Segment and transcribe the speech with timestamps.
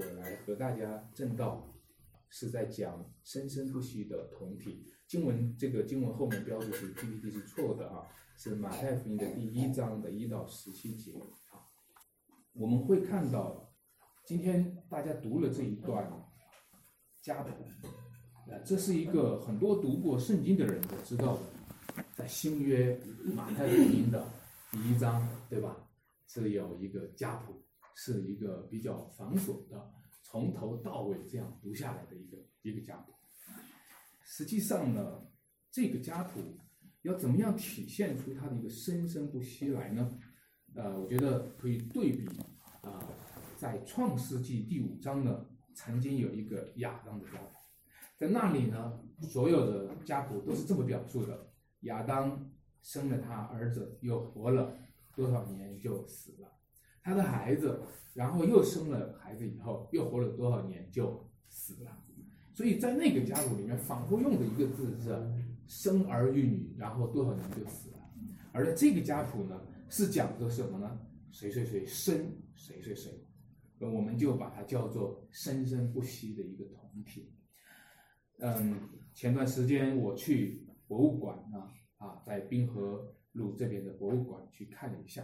[0.00, 1.62] 我来和大家正道，
[2.30, 4.86] 是在讲生生不息的同体。
[5.06, 8.06] 经文这个经文后面标注是 PPT 是错的啊，
[8.38, 11.12] 是马太福音的第一章的一到十七节
[11.50, 11.60] 啊。
[12.54, 13.70] 我们会看到，
[14.24, 16.10] 今天大家读了这一段
[17.20, 17.50] 家谱，
[18.50, 22.98] 啊，这是一个很多读过圣经的人都知道的，在新约
[23.34, 24.24] 马太福音的
[24.70, 25.76] 第一章，对吧？
[26.26, 27.60] 是有一个家谱。
[27.94, 33.12] 是一个比较繁琐的，从头到尾这样读下来的一个一个家谱。
[34.22, 35.26] 实际上呢，
[35.70, 36.40] 这个家谱
[37.02, 40.18] 要怎么样体现出它的一个生生不息来呢？
[40.74, 42.28] 呃，我觉得可以对比
[42.82, 43.02] 啊，
[43.56, 47.50] 在创世纪第五章呢，曾经有一个亚当的家谱，
[48.16, 52.48] 在那里呢，所有的家谱都是这么表述的：亚当
[52.82, 54.78] 生了他儿子，又活了
[55.16, 56.59] 多少年就死了。
[57.02, 57.80] 他的孩子，
[58.14, 61.98] 然后又生了孩子以后，又活了多少年就死了，
[62.52, 65.18] 所以在那个家族里面，反复用的一个字是
[65.66, 67.98] 生儿育女，然后多少年就死了。
[68.52, 71.00] 而在这个家谱呢，是讲的什么呢？
[71.30, 73.24] 谁谁谁生谁谁谁，
[73.78, 77.32] 我们就把它叫做生生不息的一个同体。
[78.38, 78.76] 嗯，
[79.14, 85.22] 前段时间我去博物馆呢，啊，在滨河路这边的博物馆去看了一下。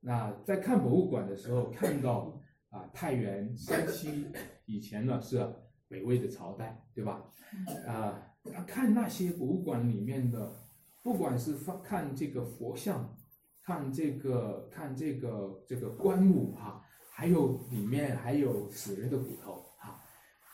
[0.00, 4.26] 那在看博物馆的时候，看到啊，太原、山西
[4.64, 5.52] 以前呢是
[5.88, 7.24] 北魏的朝代，对吧？
[7.86, 8.34] 啊，
[8.66, 10.54] 看那些博物馆里面的，
[11.02, 13.16] 不管是放看这个佛像，
[13.62, 20.00] 看这个看这个这个棺木哈，还有里面还有死人的骨头哈，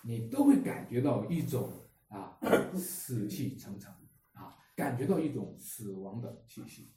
[0.02, 1.70] 你都会感觉到一种
[2.08, 2.38] 啊
[2.76, 3.92] 死气沉沉
[4.32, 6.94] 啊，感觉到一种死亡的气息。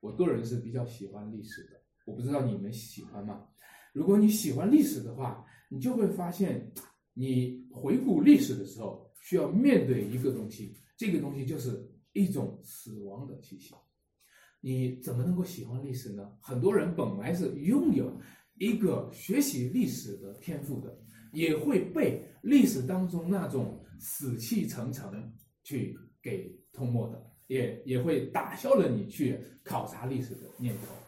[0.00, 1.83] 我个人是比较喜欢历史的。
[2.04, 3.46] 我不知道你们喜欢吗？
[3.92, 6.70] 如果你喜欢历史的话，你就会发现，
[7.12, 13.74] 你回顾历史的时候，需要面对一个东西，这个东西就是一种死亡的气息。
[14.60, 16.30] 你怎么能够喜欢历史呢？
[16.40, 18.12] 很多人本来是拥有
[18.58, 20.98] 一个学习历史的天赋的，
[21.32, 31.03] 也会被历史当中那种死气沉沉去给吞没的，也也会打消了你去考察历史的念头。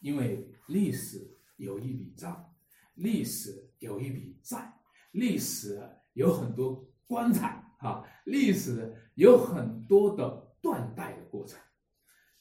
[0.00, 2.52] 因为历史有一笔账，
[2.94, 4.72] 历史有一笔债，
[5.12, 5.80] 历史
[6.14, 11.60] 有很多棺材啊，历史有很多的断代的过程。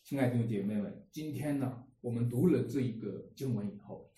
[0.04, 4.10] 亲爱的弟兄姐妹们，今天呢，我们读了这一个经文以后，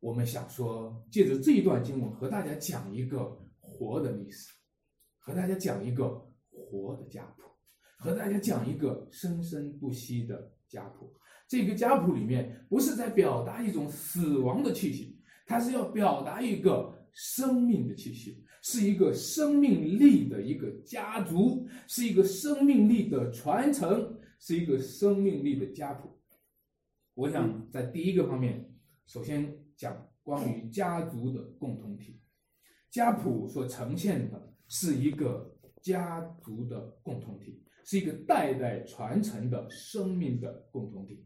[0.00, 4.48] 我们想说，借着这一段经文和大家讲一个活的历史，
[5.18, 7.42] 和大家讲一个活的家谱，
[7.98, 11.12] 和大家讲一个生生不息的家谱。
[11.48, 26.18] 这个家谱里面不是在表达一种死亡的气息，它是要表达一个生命的气息，是一个生命力的一个家族，是一个生命力的传承，是一个生命力的家谱。
[27.14, 28.68] 我想在第一个方面，
[29.06, 32.20] 首先讲关于家族的共同体，
[32.90, 41.24] 家谱所呈现的是一个家族的共同体，是一个代代传承的生命的共同体。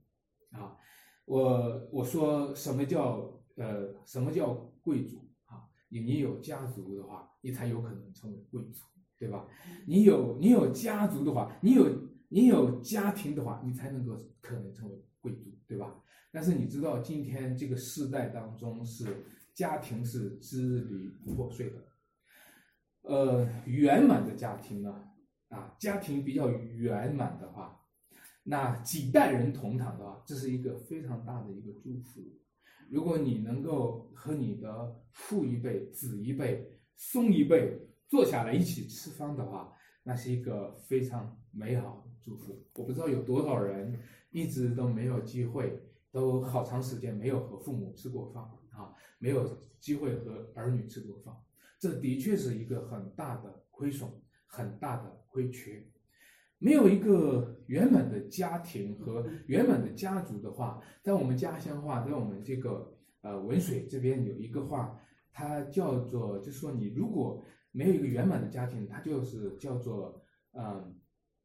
[0.52, 0.76] 啊，
[1.24, 4.52] 我我说什么叫呃什么叫
[4.82, 5.68] 贵族啊？
[5.88, 8.84] 你你有家族的话，你才有可能成为贵族，
[9.18, 9.46] 对吧？
[9.86, 16.02] 你有你有家族的话，你有你有家庭的话，你才能够可能成为贵族，对吧？
[16.32, 19.24] 但是你知道今天这个世代当中是
[19.54, 21.76] 家庭是支离破碎的，
[23.02, 25.04] 呃，圆满的家庭呢，
[25.48, 27.79] 啊，家庭比较圆满的话。
[28.50, 32.20] 那几代人同堂的话，这是一个非常大的一个祝福。
[32.90, 39.72] 如果你能够和你的父一辈、子一辈、孙一辈坐下来一起吃饭的话，
[40.02, 42.60] 那是一个非常美好的祝福。
[42.74, 43.96] 我不知道有多少人
[44.30, 45.80] 一直都没有机会，
[46.10, 51.32] 都好长时间没有和父母吃过饭啊，没有机会和儿女吃过饭，
[51.78, 54.10] 这的确是一个很大的亏损，
[54.44, 55.86] 很大的亏缺。
[56.62, 62.92] 没有一个圆满的家庭和圆满的家族的话，在我们家乡话，在我们这个
[63.22, 65.01] 呃文水这边有一个话，
[65.33, 67.42] 它叫做，就是说你如果
[67.72, 70.22] 没有一个圆满的家庭，它就是叫做
[70.53, 70.95] 嗯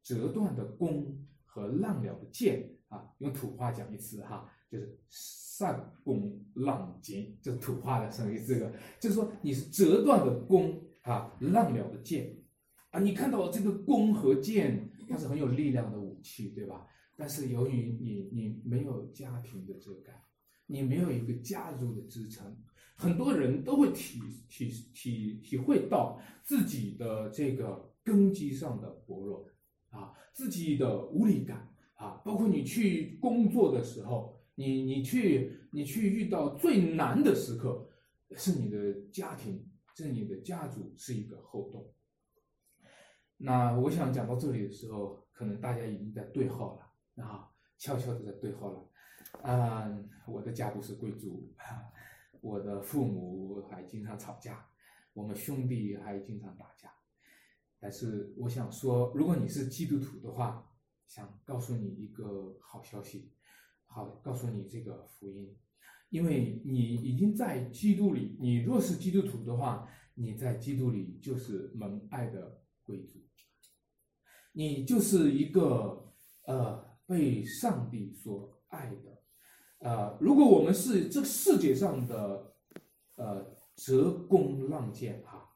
[0.02, 8.70] 折断的弓和浪了的箭啊，用土话讲一次哈，就是上弓浪箭，这是土话的声音，这个
[9.00, 12.36] 就是说你是折断的弓啊，浪了的箭
[12.90, 14.90] 啊，你看到这个弓和箭。
[15.08, 16.86] 它是很有力量的武器，对吧？
[17.16, 20.12] 但是由于你你没有家庭的遮盖，
[20.66, 22.54] 你没有一个家族的支撑，
[22.94, 29.48] 很多人都会体体体体会到自己的这个根基上的薄弱
[29.88, 37.88] 啊，自己的无力感啊，包括你去工作的时候，你你去你去遇到最难的时刻，
[38.32, 39.64] 是你的家庭，
[39.94, 41.82] 是你的家族是一个后盾。
[43.38, 48.88] 那我想讲到这里的时候，可能大家已经在对号了啊，悄悄的在对号了。
[49.42, 51.52] 嗯，我的家族是贵族，
[52.40, 54.66] 我的父母还经常吵架，
[55.12, 56.90] 我们兄弟还经常打架。
[57.78, 60.66] 但是我想说，如果你是基督徒的话，
[61.06, 63.30] 想告诉你一个好消息，
[63.84, 65.54] 好告诉你这个福音，
[66.08, 68.38] 因为你已经在基督里。
[68.40, 73.20] 你若是基督徒的话，你在基督里就是蒙爱的贵族。
[74.58, 76.02] 你就是一个
[76.46, 79.22] 呃被上帝所爱的，
[79.80, 82.54] 呃，如果我们是这世界上的
[83.16, 85.46] 呃折弓浪箭哈，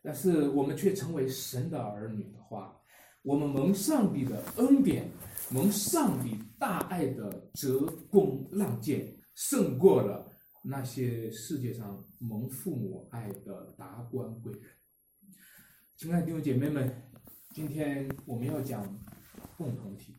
[0.00, 2.80] 但是我们却成为神的儿女的话，
[3.20, 5.10] 我们蒙上帝的恩典，
[5.50, 10.32] 蒙上帝大爱的折弓浪箭，胜过了
[10.62, 14.62] 那些世界上蒙父母爱的达官贵人。
[15.94, 17.09] 亲爱的弟兄姐妹们。
[17.52, 18.84] 今天我们要讲
[19.58, 20.14] 共同体，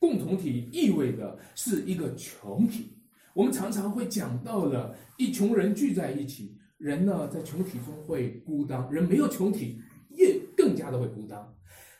[0.00, 2.98] 共同体意味着是一个群体。
[3.34, 11.40] 我们常常会讲到了一群人聚在一起，人呢在群体中会孤单，人没有群体也更加的会孤单。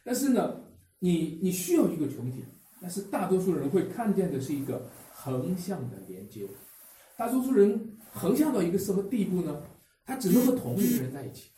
[0.03, 0.61] 但是呢，
[0.99, 2.45] 你你需要一个群体，
[2.81, 6.45] 但是大多数人会看见的是一个横向的连接。
[7.17, 9.63] 大多数人横向到一个什么地步呢？
[10.05, 11.51] 他只能和同龄人在一起，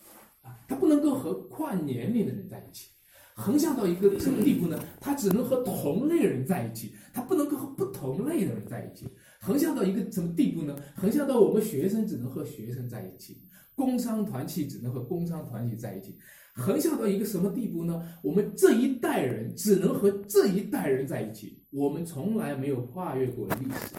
[0.43, 2.91] 啊，他不能够和跨年龄的人在一起。
[3.35, 4.79] 横向到一个什么地步呢？
[5.01, 9.07] 他只能和同类人在一起，他不能够和不同类的人在一起。
[9.41, 10.77] 横向到一个什么地步呢？
[10.95, 13.43] 横向到我们学生只能和学生在一起，
[13.75, 16.17] 工商团体只能和工商团体在一起。
[16.55, 18.01] 横向到一个什么地步呢？
[18.23, 21.61] 我们这一代人只能和这一代人在一起。
[21.71, 23.97] 我们从来没有跨越过历史，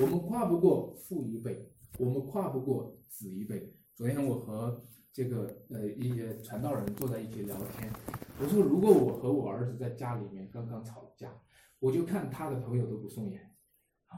[0.00, 1.68] 我们跨不过父一辈，
[1.98, 3.74] 我们跨不过子一辈。
[3.96, 4.80] 昨天我和
[5.12, 7.90] 这个呃一些传道人坐在一起聊天。
[8.38, 11.30] 我说，如果我和我儿子在家里面刚刚吵架，
[11.78, 13.40] 我就看他的朋友都不顺眼，
[14.06, 14.16] 啊，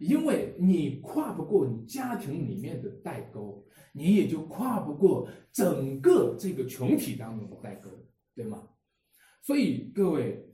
[0.00, 7.90] 因为你跨不过你家庭里面的代沟，你也就跨不过整个这个群体当中的代沟，
[8.34, 8.68] 对吗？
[9.42, 10.46] 所以各位，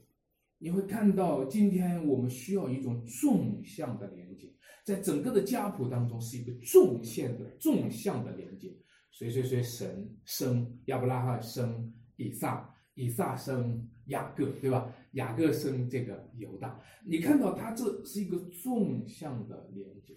[0.57, 4.51] 你会看到今天我们需要一种纵向的连接，
[4.83, 8.75] 在整个的家谱当中是一个纵线的纵向的连接，
[9.11, 12.67] 谁谁谁神生亚伯拉罕生以撒。
[12.93, 14.93] 以撒生雅各，对吧？
[15.13, 20.13] 雅各生这个犹大，你看到他这是一个纵向的连接。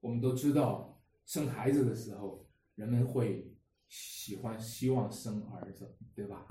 [0.00, 0.96] 我们都知道，
[1.26, 2.46] 生孩子的时候，
[2.76, 3.52] 人们会
[3.88, 6.46] 喜欢希望生儿子，对吧？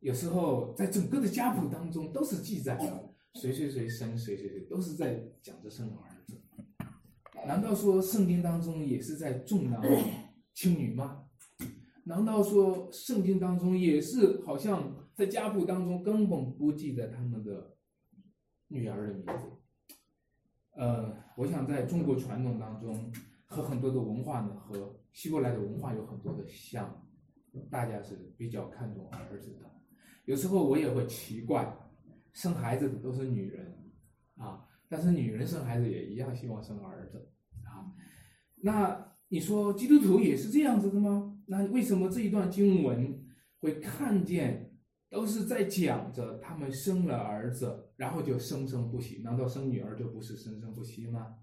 [0.00, 6.38] 有时候在整个的家谱当中都是记载了谁谁谁生谁谁谁，都是在讲着生儿子。
[7.46, 9.80] 难道说圣经当中也是在重男
[10.54, 11.26] 青女吗？
[12.04, 17.76] 难道说圣经当中也是好像在家谱当中根本不记得他们的
[18.66, 19.46] 女儿的名字？
[20.72, 23.12] 呃，我想在中国传统当中
[23.44, 27.06] 和很多的文化呢，和希伯来的文化有很多的像，
[27.70, 29.70] 大家是比较看重儿子的。
[30.24, 31.76] 有时候我也会奇怪，
[32.32, 33.92] 生孩子的都是女人
[34.36, 37.30] 啊，但是女人生孩子也一样希望生儿子
[37.64, 37.92] 啊。
[38.56, 41.40] 那你说基督徒也是这样子的吗？
[41.46, 43.18] 那为什么这一段经文
[43.60, 44.76] 会看见
[45.08, 49.22] 都是在讲着他们生了儿子，然后就生生不息？
[49.24, 51.36] 难道生女儿就不是生生不息吗？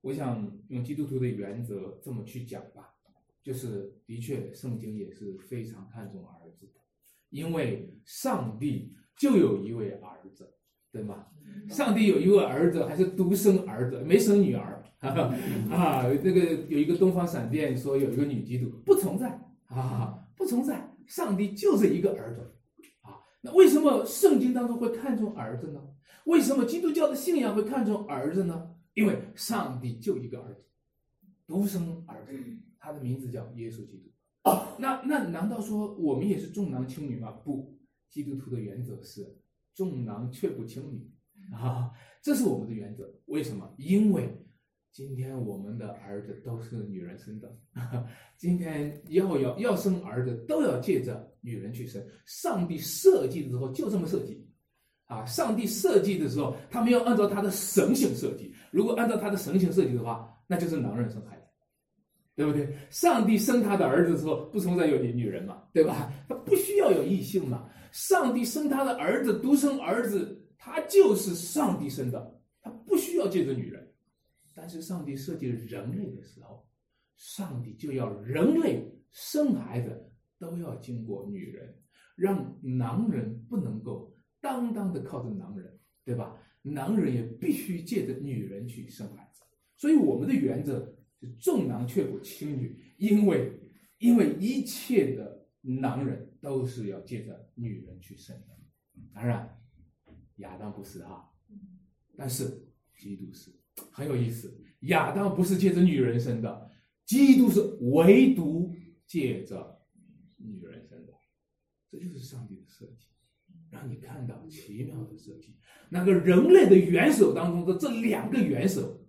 [0.00, 2.92] 我想用基督徒的原则这么去讲吧，
[3.40, 6.80] 就是的确圣经也是非常看重儿子的，
[7.28, 10.54] 因为上帝就有一位儿子，
[10.90, 11.26] 对吗？
[11.68, 14.82] 上帝有一位儿子，还是独生儿子，没生女儿。
[15.70, 19.30] 啊，那个有一个东方闪电说有一个女基督不存在
[19.66, 22.54] 啊，不存在，上帝就是一个儿子
[23.00, 23.16] 啊。
[23.40, 25.80] 那为什么圣经当中会看重儿子呢？
[26.26, 28.74] 为什么基督教的信仰会看重儿子呢？
[28.92, 30.66] 因为上帝就一个儿子，
[31.46, 32.32] 独生儿子，
[32.78, 34.10] 他的名字叫耶稣基督。
[34.78, 37.30] 那那难道说我们也是重男轻女吗？
[37.30, 37.74] 不，
[38.10, 39.38] 基督徒的原则是
[39.74, 41.10] 重男却不轻女
[41.54, 41.90] 啊，
[42.20, 43.10] 这是我们的原则。
[43.24, 43.72] 为什么？
[43.78, 44.36] 因为。
[44.92, 47.48] 今天我们的儿子都是女人生的，
[48.36, 52.04] 今天要要要生儿子都要借着女人去生。
[52.26, 54.44] 上帝设计的时候就这么设计，
[55.06, 58.52] 啊，上帝设计的时候他没有按照他的神性设计。
[58.72, 61.44] 如果按照他的神性设计的话，那就是男人生孩子，
[62.34, 62.76] 对不对？
[62.90, 66.12] 上帝生他的儿子的时候，不存在有女人嘛，对吧？
[66.28, 67.70] 他不需要有异性嘛。
[67.92, 73.79] 上帝生他的儿子，独生儿子，他就是上帝生的，他不需要借着女人。
[74.54, 76.68] 但是上帝设计人类的时候，
[77.16, 81.74] 上帝就要人类生孩子都要经过女人，
[82.16, 86.36] 让男人不能够单单的靠着男人，对吧？
[86.62, 89.42] 男人也必须借着女人去生孩子。
[89.76, 93.58] 所以我们的原则是重男却不轻女，因为
[93.98, 98.46] 因为一切的男人都是要借着女人去生的。
[99.14, 99.58] 当然，
[100.36, 101.30] 亚当不是哈，
[102.16, 103.59] 但是基督是。
[103.90, 106.70] 很有意思，亚当不是借着女人生的，
[107.04, 107.60] 基督是
[107.92, 108.74] 唯独
[109.06, 109.80] 借着
[110.36, 111.12] 女人生的，
[111.90, 113.08] 这就是上帝的设计，
[113.70, 115.56] 让你看到奇妙的设计。
[115.88, 119.04] 那个人类的元首当中的这两个元首，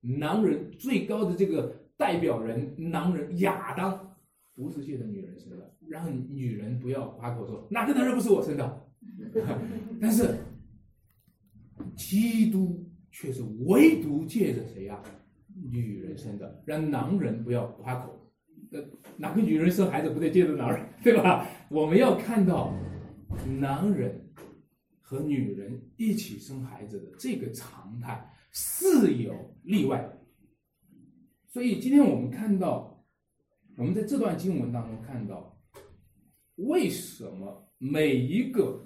[0.00, 4.16] 男人最高的这个代表人，男人亚当
[4.54, 8.86] 不是借着女人生的，让女人不要夸口说哪个男人不是我生的，
[10.00, 10.34] 但是
[11.96, 12.90] 基督。
[13.14, 15.00] 却是唯独借着谁呀？
[15.70, 18.20] 女人生的，让男人不要夸口。
[18.72, 18.84] 呃，
[19.16, 21.46] 哪个女人生孩子不得借着男人，对吧？
[21.70, 22.74] 我们要看到
[23.60, 24.20] 男人
[25.00, 30.12] 和女人一起生孩子的这个常态是有例外。
[31.46, 33.06] 所以今天我们看到，
[33.76, 35.56] 我们在这段经文当中看到，
[36.56, 38.84] 为什么每一个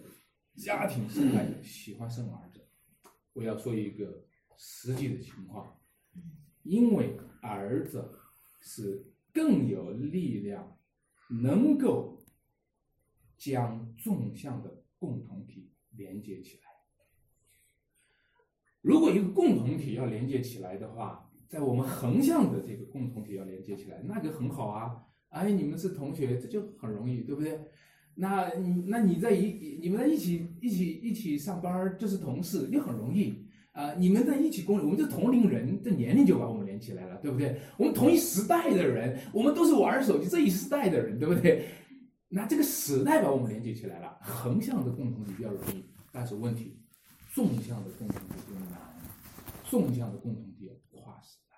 [0.54, 2.38] 家庭生孩子喜欢生儿？
[3.38, 4.24] 我要说一个
[4.56, 5.78] 实际的情况，
[6.64, 8.10] 因为儿子
[8.60, 10.76] 是更有力量，
[11.28, 12.20] 能够
[13.36, 16.62] 将纵向的共同体连接起来。
[18.80, 25.06] 如果一个共同体要连接起来的话，在我们横向的这个共同体要连接起来，那就很好啊！
[25.28, 27.60] 哎，你们是同学，这就很容易，对不对？
[28.16, 33.34] 那你那你在一你们在一起一起一起上班就是同事，又很容易
[33.72, 33.94] 啊！
[33.94, 37.60] 你们在一起工作，我们是同龄人，这年龄就把我们连起来了，对不对？
[37.76, 41.64] 我们同一时代的人，我们都是玩手机这一时代的人，对不对？
[42.28, 46.76] 那这个时代把我们连接起来了，横向的共同体比较容易，但是问题，
[47.32, 48.80] 纵向的共同体就难，
[49.64, 51.56] 纵向的共同体跨时代，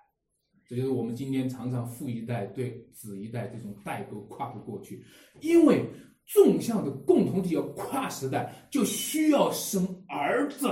[0.67, 5.03] 这就是我们今天常常父一代对子一代这种代沟跨不过去，
[5.41, 5.85] 因为。
[6.25, 10.67] 纵向的共同体要跨时代，就需要生儿子，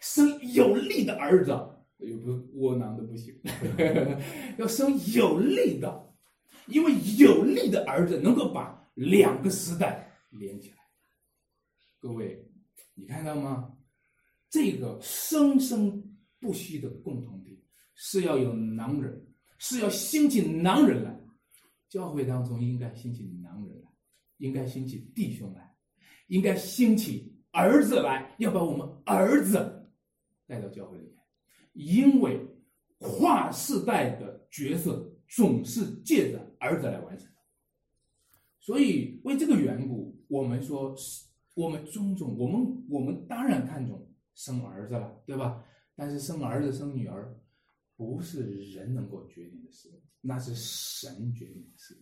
[0.00, 1.50] 生有力的儿子，
[1.98, 3.38] 又不窝囊的不行，
[4.56, 6.14] 要生有力的，
[6.66, 10.76] 因为有力的儿子能够把两个时代连起来。
[11.98, 12.42] 各位，
[12.94, 13.76] 你看到吗？
[14.48, 16.02] 这个生生
[16.40, 17.62] 不息的共同体
[17.94, 19.22] 是要有男人，
[19.58, 21.20] 是要兴起男人来，
[21.90, 23.89] 教会当中应该兴起男人来。
[24.40, 25.74] 应该兴起弟兄来，
[26.26, 29.88] 应该兴起儿子来，要把我们儿子
[30.46, 31.16] 带到教会里面，
[31.72, 32.40] 因为
[32.98, 37.28] 跨世代的角色总是借着儿子来完成。
[38.58, 40.94] 所以为这个缘故，我们说，
[41.54, 45.64] 我们尊重我们，我们当然看重生儿子了，对吧？
[45.94, 47.34] 但是生儿子生女儿，
[47.96, 48.42] 不是
[48.72, 49.88] 人能够决定的事，
[50.20, 51.94] 那是神决定的事。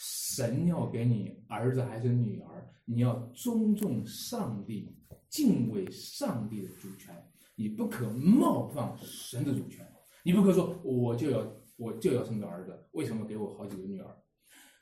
[0.00, 4.96] 神要给你儿子还是女儿，你要尊重上帝，
[5.28, 7.12] 敬畏上帝的主权，
[7.56, 9.84] 你不可冒犯神的主权。
[10.22, 14.06] 你不可说我就要我就要生个儿子，为什么给我好几个女儿？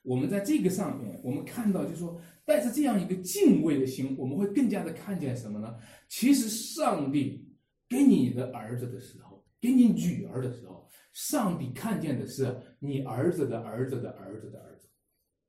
[0.02, 5.75] 我们在这个上面，我们看到就是说，带着这样一个敬畏的心，我们会更加的看见什么呢？
[6.11, 7.49] 其实上帝
[7.88, 14.75] 给你的儿子的时候，给你女儿的时候，上帝看见的是你儿子的儿子的儿子的儿子。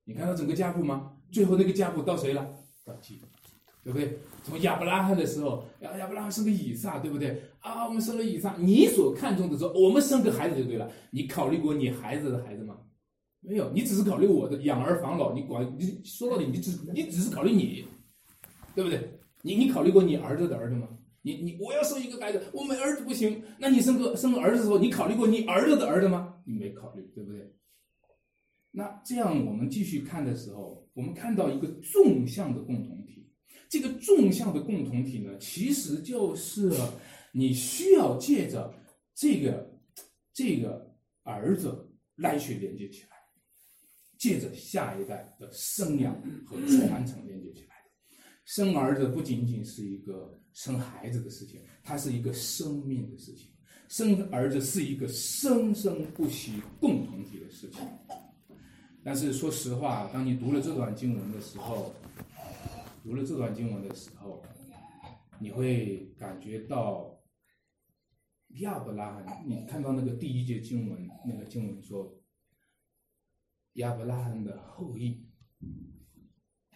[0.07, 1.11] 你看到整个家谱吗？
[1.29, 2.47] 最后那个家谱到谁了？
[2.85, 3.25] 到基督，
[3.83, 4.17] 对不对？
[4.41, 7.41] 从亚伯拉罕的时候，亚亚伯拉罕生个以撒，对不对？
[7.59, 10.89] 啊，我们生了以撒，你所看重的说，我们生个孩子就对了。
[11.11, 12.77] 你考虑过你孩子的孩子吗？
[13.41, 15.33] 没有，你只是考虑我的养儿防老。
[15.33, 17.85] 你管你说到底，你只你只是考虑你，
[18.73, 19.19] 对不对？
[19.41, 20.87] 你你考虑过你儿子的儿子吗？
[21.21, 23.43] 你你我要生一个孩子，我没儿子不行。
[23.57, 26.35] 那你生个生个儿子的时候，你考虑过你儿子的儿子吗？
[26.45, 27.46] 你没考虑，对不对？
[28.77, 33.27] 那这样，我们继续看的时候，我们看到一个纵向的共同体。
[33.67, 36.71] 这个纵向的共同体呢，其实就是
[37.31, 38.71] 你需要借着
[39.15, 39.67] 这个
[40.31, 43.17] 这个儿子来去连接起来，
[44.15, 46.13] 借着下一代的生养
[46.45, 47.73] 和传承连接起来。
[48.45, 53.49] 生儿子不仅仅是一个生孩子的事情，它是一个生命的事情。
[53.89, 57.81] 生儿子是一个生生不息共同体的事情。
[59.07, 61.93] 但是说实话，当你读了这段经文的时候，
[63.01, 64.43] 读了这段经文的时候，
[65.39, 67.17] 你会感觉到
[68.55, 72.19] 亚伯拉罕，你看到那个第一节经文，那个经文说
[73.75, 75.25] 亚伯拉罕的后裔，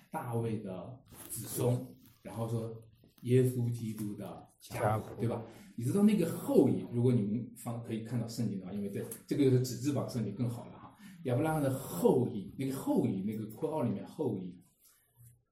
[0.10, 1.86] 大卫的子孙，
[2.22, 2.82] 然后说
[3.24, 5.44] 耶稣基督的家谱，对吧？
[5.76, 10.81] 你知道那个后裔，如果你们方可以看到圣经的话，因为这这个是纸质版圣经更好了哈。
[11.24, 14.60] 亚伯拉罕的后裔，那个后裔，那个括号里面后裔，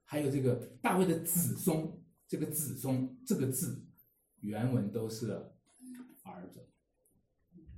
[0.03, 1.91] 还有这个大卫的子孙，
[2.27, 3.85] 这个子孙这个字，
[4.41, 5.31] 原文都是
[6.23, 6.67] 儿子，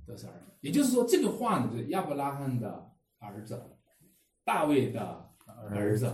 [0.06, 0.52] 都是儿子。
[0.60, 3.60] 也就是说，这个话呢，就是亚伯拉罕的儿子，
[4.44, 5.30] 大卫的
[5.70, 6.06] 儿子，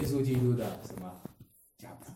[0.00, 1.20] 耶稣基督的什么
[1.76, 2.12] 家谱？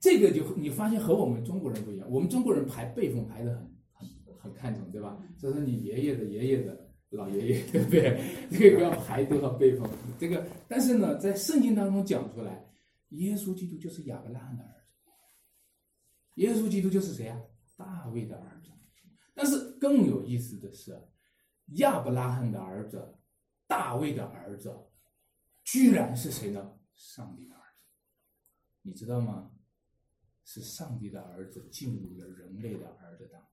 [0.00, 3.54] 这个就你发现和我们中国人不一样，我们中国人排辈分排的
[3.92, 5.20] 很很很看重，对吧？
[5.38, 8.20] 这是你爷爷的爷爷的老爷爷，对不对？
[8.50, 9.88] 这个要排多少辈分？
[10.18, 12.68] 这个，但是呢，在圣经当中讲出来，
[13.10, 15.10] 耶稣基督就是亚伯拉罕的儿子，
[16.34, 17.40] 耶稣基督就是谁啊？
[17.76, 18.70] 大卫的儿子。
[19.34, 20.98] 但是更有意思的是，
[21.76, 23.16] 亚伯拉罕的儿子，
[23.66, 24.74] 大卫的儿子，
[25.62, 26.72] 居然是谁呢？
[26.94, 27.84] 上帝的儿子，
[28.82, 29.52] 你知道吗？
[30.44, 33.50] 是上帝的儿子进入了人类的儿子当中。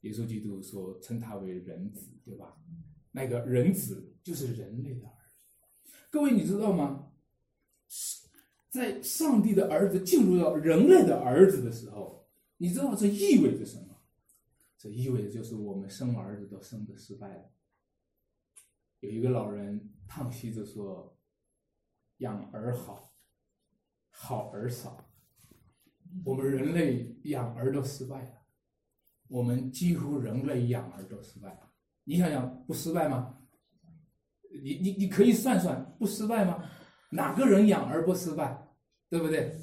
[0.00, 2.56] 耶稣基督说称他为人子，对吧？
[3.12, 5.88] 那个人子就是人类的儿子。
[6.10, 7.12] 各位，你知道吗？
[8.70, 13.96] 在上帝的儿子进入到人类的儿子的时候，你知道这意味着什么？
[14.78, 17.50] 这意味着就是我们生儿子都生的失败了。
[19.00, 21.18] 有一个老人叹息着说
[22.18, 23.12] ：“养儿好，
[24.08, 25.04] 好儿少。”
[26.24, 28.39] 我们人类养儿都失败了，
[29.30, 31.70] 我们几乎人类养儿都失败了。
[32.02, 33.36] 你想想，不失败吗？
[34.62, 36.64] 你你你可以算算，不失败吗？
[37.10, 38.66] 哪个人养儿不失败？
[39.08, 39.56] 对不对？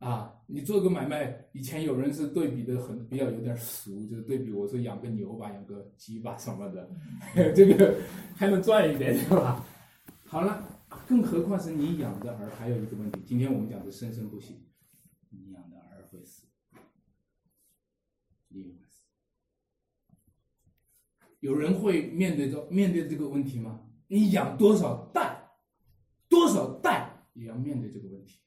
[0.00, 6.90] 啊，你做个买卖，以前有人是对比的很比较有点俗，就是对比我说养个牛吧，养个鸡吧什么的，
[7.54, 7.94] 这个
[8.34, 9.64] 还能赚一点，对吧？
[10.24, 10.66] 好了，
[11.06, 14.66] 更何况是你养的儿，还有一个问题，今天我们讲的生生不息。
[15.28, 16.44] 你养的儿会死，
[18.48, 18.79] 你。
[21.40, 23.80] 有人会面对着面对这个问题吗？
[24.06, 25.48] 你养多少代，
[26.28, 28.38] 多少代也要面对这个问题。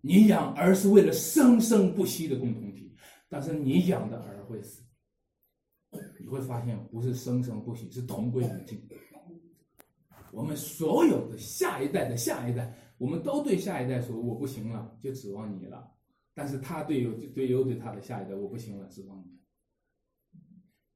[0.00, 2.94] 你养儿是为了生生不息的共同体，
[3.28, 4.82] 但是你养的儿会死，
[6.18, 8.80] 你会发现不是生生不息，是同归于尽。
[10.32, 12.76] 我们所有的下一代的下一代。
[12.98, 15.90] 我们都对下一代说：“我不行了，就指望你了。”
[16.34, 19.40] 但是他对有对又对他的下一代：“我不行了，指望你。”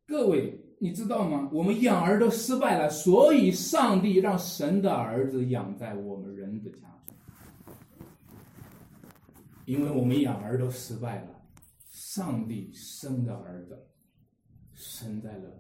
[0.07, 1.49] 各位，你知道吗？
[1.51, 7.15] 我们养儿都失败了，所以上帝让神的儿子养在我们人的家中。
[9.65, 11.41] 因为我们养儿都失败了，
[11.89, 13.83] 上帝生的儿子
[14.75, 15.59] 生在了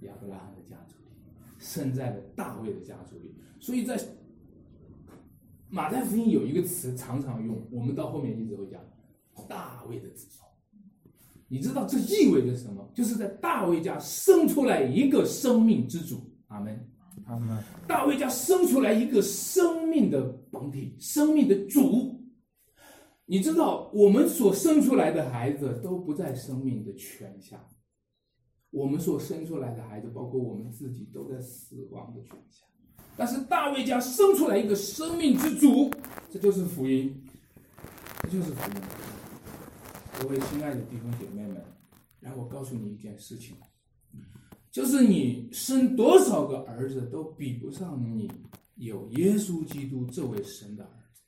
[0.00, 1.12] 亚伯拉罕的家族里，
[1.60, 3.96] 生在了大卫的家族里，所以在。
[5.68, 8.82] 马太福音有一个词常常用，我们到后面一直会讲
[9.48, 10.49] 大卫的子孙。
[11.52, 12.88] 你知道这意味着什么？
[12.94, 16.20] 就是在大卫家生出来一个生命之主。
[16.46, 16.88] 阿门，
[17.26, 17.60] 阿门。
[17.88, 22.22] 大卫家生出来一个生命的本体，生命的主。
[23.26, 27.58] 你知道我们所生出来的孩子都不在生命的权下，
[28.70, 32.64] 我们所生出来的孩子，包括我们自己，都在死亡的权下。
[33.16, 35.90] 但是大卫家生出来一个生命之主，
[36.30, 37.12] 这就是福音，
[38.22, 38.80] 这就是福音。
[40.20, 41.64] 各位亲爱的弟兄姐妹们，
[42.20, 43.56] 让我告诉你一件事情，
[44.70, 48.30] 就是你生多少个儿子都比不上你
[48.74, 51.22] 有耶稣基督这位神的儿子。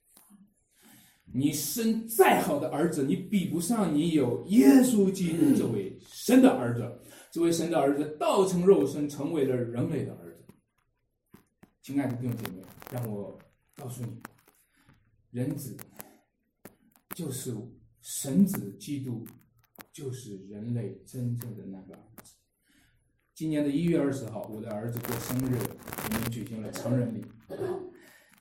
[1.25, 7.01] 你生再好的儿子，你比不上你有耶稣基督这位神的儿子。
[7.31, 10.45] 这位神的儿子道成肉身，成为了人类的儿子。
[11.81, 13.39] 亲爱的弟兄姐妹，让我
[13.75, 14.21] 告诉你，
[15.31, 15.75] 人子
[17.17, 17.57] 就是
[18.03, 19.25] 神子，基督
[19.93, 22.35] 就是人类真正的那个儿子。
[23.33, 27.25] 今年的一月二十号，我的儿子过生日，我们举行了成人礼。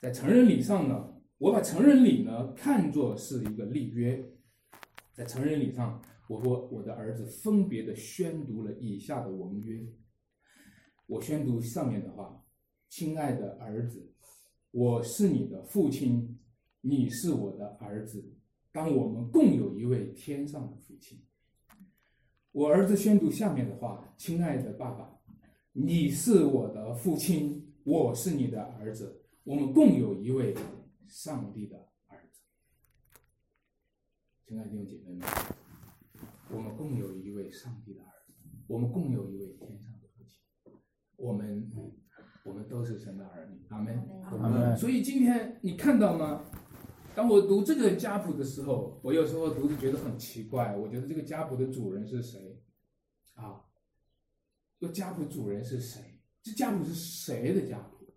[0.00, 4.28] 在成人礼上呢，我把成人礼呢看作是一个立约。
[5.12, 9.86] 在成人礼上，我和我的儿子分别的宣读了以下的文约。
[11.06, 12.44] 我宣读上面的话。
[12.88, 14.12] 亲爱的儿子，
[14.70, 16.38] 我是你的父亲，
[16.82, 18.31] 你是我的儿子。
[18.72, 21.22] 当我们共有一位天上的父亲，
[22.52, 25.20] 我儿子宣读下面的话：“亲爱的爸爸，
[25.72, 30.56] 你是我的父亲，我是你的儿子，我们共有一位
[31.06, 31.76] 上帝的
[32.08, 32.40] 儿子。”
[34.48, 35.28] 亲爱的弟兄姐妹们，
[36.50, 38.32] 我们共有一位上帝的儿子，
[38.66, 40.40] 我们共有一位天上的父亲，
[41.16, 41.70] 我们
[42.44, 44.02] 我们都是神的儿女，阿门。
[44.22, 46.42] 阿门所以今天你看到吗？
[47.14, 50.74] 当我读这个家谱的时候，我有时候读就觉得很奇怪。
[50.76, 52.58] 我觉得这个家谱的主人是谁？
[53.34, 53.64] 啊，
[54.78, 56.20] 这个家谱主人是谁？
[56.42, 58.14] 这家谱是谁的家谱？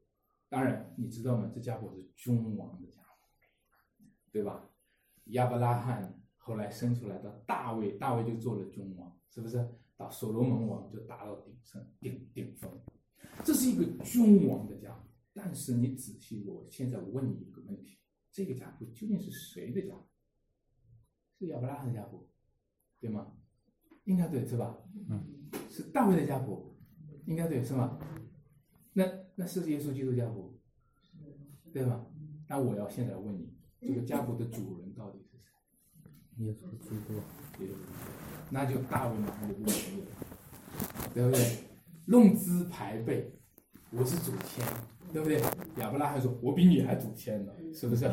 [0.47, 1.51] 当然，你知道吗？
[1.53, 4.69] 这家谱是君王的家谱，对吧？
[5.25, 9.67] 亚伯拉罕后来生出来的大卫，大卫就做了君王，是不是？
[9.97, 12.71] 到所罗门王就达到顶上顶顶峰，
[13.43, 15.07] 这是一个君王的家谱。
[15.33, 17.97] 但是你仔细，我现在问你一个问题：
[18.35, 20.05] 这个家谱究竟是谁的家谱？
[21.39, 22.27] 是亚伯拉罕的家谱，
[22.99, 23.31] 对吗？
[24.03, 24.77] 应该对，是吧？
[25.09, 25.47] 嗯。
[25.69, 26.75] 是大卫的家谱，
[27.27, 27.97] 应该对，是吗？
[28.91, 30.59] 那那是耶稣基督家谱，
[31.71, 32.07] 对吗？
[32.49, 36.43] 那我要现在问你，这个家谱的主人到底是谁？
[36.43, 37.21] 耶稣基督，耶
[37.53, 37.73] 稣基督
[38.49, 40.07] 那就大卫马上就不同意了，
[41.13, 41.63] 对不对？
[42.07, 43.31] 论资排辈，
[43.91, 44.65] 我是祖先，
[45.15, 45.39] 对不对？
[45.81, 48.03] 亚伯拉罕说：“我比你还祖先呢，是不是？”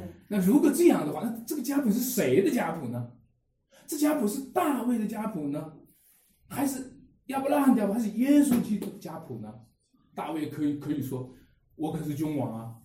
[0.28, 3.10] 那如果这样的话，那这个家谱是谁的家谱呢？
[3.88, 5.72] 这家谱是大卫的家谱呢，
[6.46, 6.92] 还是
[7.26, 9.52] 亚伯拉罕家谱，还是耶稣基督家谱呢？
[10.14, 11.34] 大卫可以可以说
[11.74, 12.76] ：“我可是君王啊，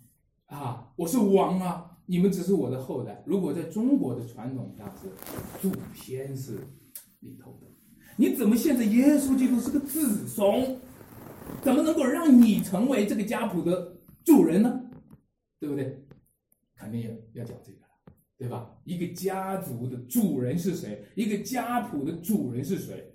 [0.47, 5.12] 啊，我是王啊，你们只是我的后代。”如果在中国的传统价值，
[5.62, 6.60] 祖先是
[7.19, 7.67] 里头的，
[8.17, 10.79] 你怎么现在耶稣基督是个子孙？
[11.62, 14.82] 怎么能够让你成为这个家谱的主人呢？
[15.60, 16.04] 对不对？
[16.76, 17.80] 肯定要要讲这个，
[18.38, 18.74] 对吧？
[18.86, 21.04] 一个家族的主人是谁？
[21.16, 23.14] 一个家谱的主人是谁？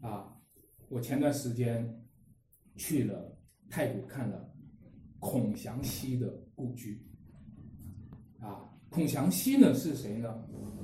[0.00, 0.36] 啊，
[0.88, 2.04] 我前段时间
[2.76, 3.36] 去了
[3.68, 4.52] 太谷看了
[5.18, 7.04] 孔祥熙的故居。
[8.38, 10.32] 啊，孔祥熙呢是谁呢？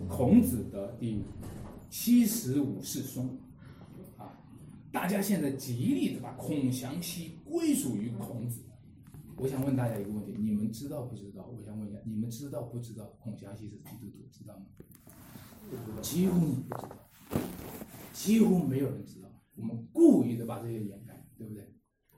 [0.08, 1.22] 孔子的第
[1.88, 3.28] 七十五世孙。
[4.90, 8.62] 大家现在极力的把孔祥熙归属于孔子。
[9.36, 11.46] 我想问大家一个问题：你们知道不知道？
[11.46, 14.26] 我想问一下，你们知道不知道孔祥熙是基督徒？
[14.32, 14.66] 知道吗？
[16.00, 16.98] 几乎你不知道，
[18.12, 19.28] 几乎没有人知道。
[19.54, 21.70] 我们故意的把这些掩盖，对不对？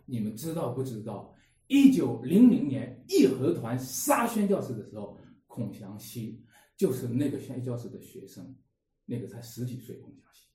[0.06, 1.34] 你们知道不知道？
[1.66, 6.40] 一九零零年义和团杀宣教士的时候，孔祥熙
[6.76, 8.56] 就是那个宣教士的学生，
[9.04, 10.49] 那个才十几岁，孔祥熙。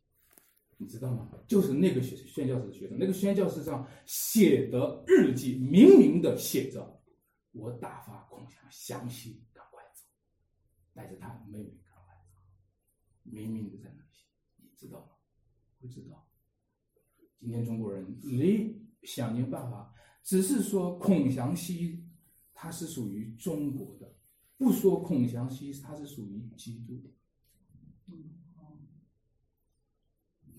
[0.77, 1.31] 你知道吗？
[1.47, 7.01] 就是那个宣宣教士的学生，那个宣教士上写的日记，明明的写着
[7.53, 10.03] ：“我打发孔祥详细赶快走，
[10.93, 12.35] 带着他妹妹赶快走。”
[13.23, 14.25] 明明的在那写，
[14.57, 15.11] 你知道吗？
[15.79, 16.27] 不知道。
[17.39, 22.03] 今天中国人你想尽办法，只是说孔祥熙
[22.53, 24.13] 他是属于中国的，
[24.57, 27.09] 不说孔祥熙他是属于基督的。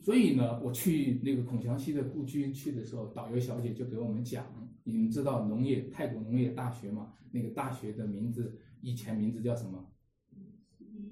[0.06, 4.46] 所以呢，我去那个孔祥熙的故居去的时候，导游小姐就给我们讲，
[4.84, 7.12] 你们知道农业泰国农业大学吗？
[7.32, 9.84] 那个大学的名字以前名字叫什么？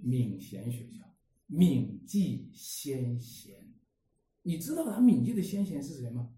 [0.01, 1.05] 闽贤学校，
[1.49, 3.57] 闽记先贤。
[4.43, 6.31] 你知道他闽记的先贤是谁吗？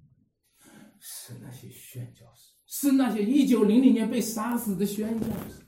[0.99, 5.63] 是那些宣教士，是那些一九零零年被杀死的宣教士。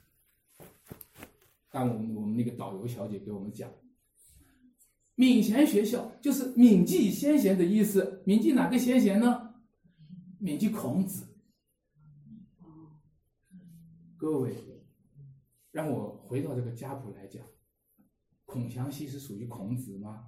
[1.69, 3.71] 但我们我们那个导游小姐给我们讲。
[5.19, 8.21] 闽贤学校就是闽记先贤的意思。
[8.23, 9.53] 闽记哪个先贤呢？
[10.37, 11.27] 闽记孔子。
[14.15, 14.55] 各位，
[15.71, 17.45] 让我回到这个家谱来讲，
[18.45, 20.23] 孔祥熙是属于孔子吗？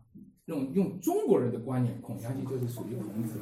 [0.48, 3.36] 用用中国人的观念，孔祥熙就是属于孔子。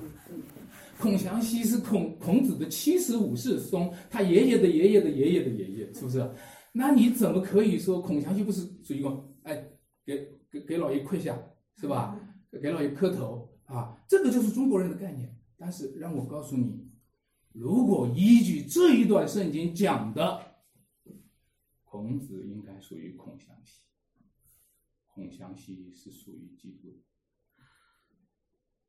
[1.00, 6.32] 孔祥熙是孔孔子的七十五世孙，他爷爷的爷爷的爷爷的爷爷，是不是？
[6.72, 9.36] 那你怎么可以说孔祥熙不是属于孔？
[9.42, 9.68] 哎，
[10.06, 10.38] 给。
[10.52, 11.38] 给给老爷跪下
[11.76, 12.20] 是吧？
[12.62, 14.04] 给老爷磕头啊！
[14.08, 15.40] 这个就是中国人的概念。
[15.56, 16.90] 但是让我告诉你，
[17.52, 20.56] 如果依据这一段圣经讲的，
[21.84, 23.84] 孔子应该属于孔祥熙，
[25.06, 27.02] 孔祥熙是属于基督。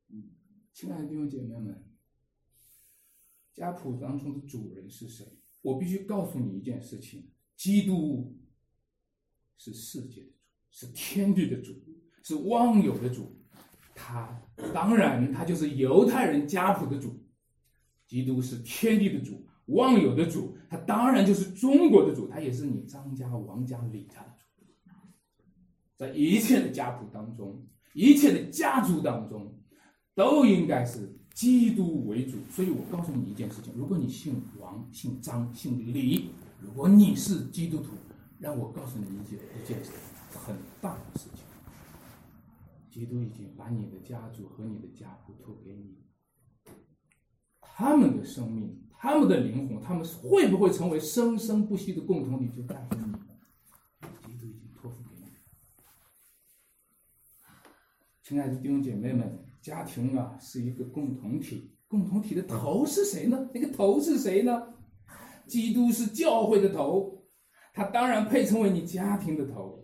[0.07, 0.31] 嗯，
[0.73, 1.85] 亲爱的弟兄姐妹们，
[3.53, 5.39] 家谱当中的主人是谁？
[5.61, 8.35] 我必须告诉你一件事情：基督
[9.57, 10.40] 是世界的。
[10.71, 11.73] 是天地的主，
[12.23, 13.37] 是万有的主，
[13.93, 14.41] 他
[14.73, 17.21] 当然他就是犹太人家谱的主。
[18.07, 24.65] 基督是天地的主，万有的主，他当然就是中国的主，他也是你张家、王家、李家的主。
[25.95, 29.57] 在一切的家谱当中，一切的家族当中，
[30.13, 32.37] 都应该是基督为主。
[32.49, 37.93] 所以我告诉你一件事情：如果你姓王、姓张、姓李，如果你是基督徒，
[38.39, 39.91] 让我告诉你一件一件事
[40.31, 41.39] 很大的事情。
[42.89, 45.97] 基督已经把你的家族和你的家谱托给你，
[47.61, 53.13] 他们的生命、他们的灵魂，他们会不会成为生生不息的共同体，就在乎你。
[54.27, 55.25] 基督已经托付给你。
[58.23, 63.49] 亲爱的弟兄姐妹们，家庭啊是一个共同体，共同体的头是谁呢？
[63.53, 64.73] 那个头是谁呢？
[65.47, 67.23] 基督是教会的头，
[67.73, 69.80] 他当然配成为你家庭的头。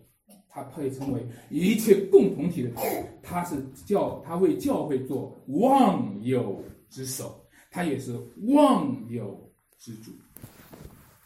[0.58, 2.82] 他配称为一切共同体的头，
[3.22, 8.18] 他是教，他为教会做忘友之首，他也是
[8.48, 10.10] 忘友之主。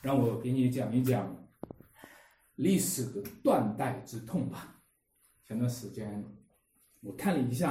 [0.03, 1.35] 让我给你讲一讲
[2.57, 4.83] 历史的断代之痛吧。
[5.47, 6.23] 前段时间
[7.01, 7.71] 我看了一下，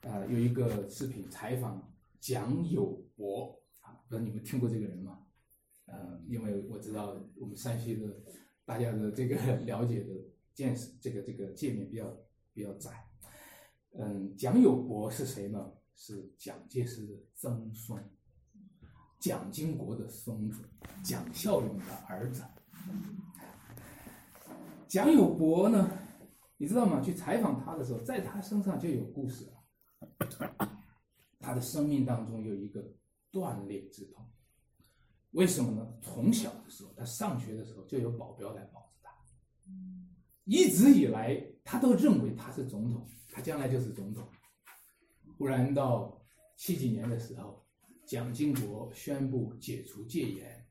[0.00, 1.80] 啊，有一个视频采访
[2.18, 5.20] 蒋友柏啊，不知道你们听过这个人吗？
[5.86, 8.08] 呃，因为我知道我们山西的
[8.64, 10.12] 大家的这个 了解的。
[10.58, 12.04] 见识这个这个界面比较
[12.52, 13.08] 比较窄，
[13.92, 15.72] 嗯，蒋友柏是谁呢？
[15.94, 17.96] 是蒋介石的曾孙，
[19.20, 20.64] 蒋经国的孙子，
[21.04, 22.42] 蒋孝勇的儿子。
[24.88, 25.88] 蒋友柏呢，
[26.56, 27.00] 你知道吗？
[27.00, 30.68] 去采访他的时候，在他身上就有故事了。
[31.38, 32.84] 他的生命当中有一个
[33.30, 34.28] 断裂之痛，
[35.30, 35.94] 为什么呢？
[36.02, 39.14] 从小的时候，他上学的时候就有保镖来保着他。
[40.48, 44.26] 一直以来，他都认为他是总统，他将来就是总统。
[45.36, 46.24] 忽然到
[46.56, 47.66] 七几年的时候，
[48.06, 50.66] 蒋经国宣布解除戒严，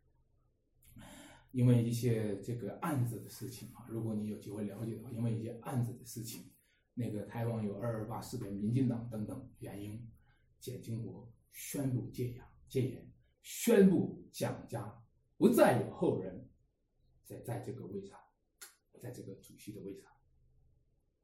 [1.52, 6.52] 因为一些这个案子的事情啊，如果你有机会了解的话，因为一些案子的事情，
[6.96, 10.10] 那个台湾有二二八事变、民进党等等原因，
[10.60, 13.12] 蒋经国宣布戒严，戒严，
[13.44, 14.92] 宣布蒋家
[15.38, 16.50] 不再有后人
[17.26, 18.18] 在在这个位上。
[19.02, 20.12] 在这个主席的位上，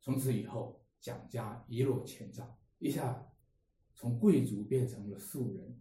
[0.01, 3.25] 从此以后，蒋家一落千丈，一下
[3.93, 5.79] 从贵族变成了庶人，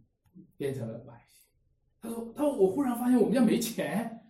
[0.57, 1.49] 变成了百姓。
[2.01, 4.27] 他说：“他说我忽然发现我们家没钱，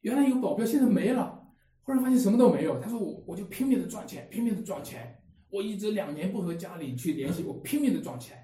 [0.00, 1.38] 原来有保镖，现在没了。
[1.82, 2.80] 忽然发现什么都没有。
[2.80, 5.22] 他说我我就拼命的赚钱，拼命的赚钱。
[5.48, 8.38] 我一直两年不和家里去联系，我拼命的赚钱。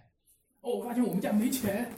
[0.60, 1.90] 哦，我发现我们家没钱。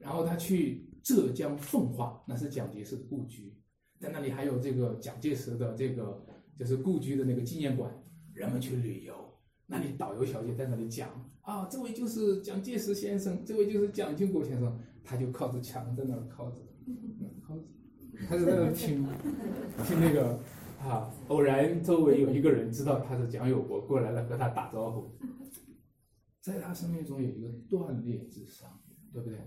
[0.00, 3.54] 然后他去浙江奉化，那是蒋介石的故居。”
[3.98, 6.22] 在那里还有这个蒋介石的这个
[6.54, 7.90] 就是故居的那个纪念馆，
[8.34, 9.14] 人们去旅游，
[9.66, 11.08] 那里导游小姐在那里讲
[11.40, 16.60] 啊，这位就是蒋介石先生，这位就是蒋经国先生，他就靠着墙在那儿靠着，
[17.42, 17.62] 靠着，
[18.28, 19.06] 他就在那听
[19.84, 20.38] 听那个
[20.78, 25.16] 啊，偶然周围有一个人知道他是蒋友国过来了和他打招呼，
[26.42, 28.78] 在他生命中有一个断裂之伤，
[29.12, 29.38] 对不对？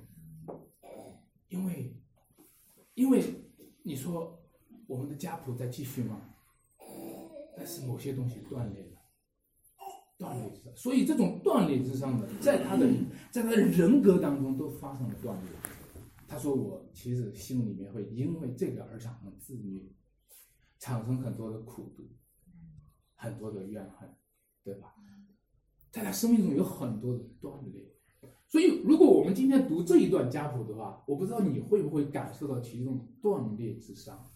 [1.49, 1.95] 因为
[2.95, 3.23] 因为
[3.83, 4.38] 你说。
[4.89, 6.19] 我们的家谱在继续吗？
[7.56, 8.97] 但是某些东西断裂了，
[10.17, 10.75] 断裂之。
[10.75, 12.88] 所以这种断裂之伤呢，在他的
[13.30, 15.52] 在他的人格当中都发生了断裂。
[16.28, 19.82] 他说：“我其实心里面会因为这个而产生自虐，
[20.80, 22.04] 产生很多的苦毒，
[23.13, 24.10] 很多的怨恨，
[24.63, 24.95] 对吧？
[25.91, 27.93] 在他生命中有很多的断裂。
[28.47, 34.28] 所以，如果我们今天读这一段家谱的话，我不知道你会不会感受到其中断裂之伤。”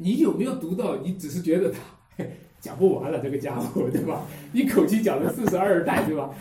[0.00, 0.96] 你有没有读到？
[0.98, 2.24] 你只是觉得他
[2.60, 4.24] 讲不完了这个家伙，对吧？
[4.54, 6.32] 一口气讲了四十二代，对吧？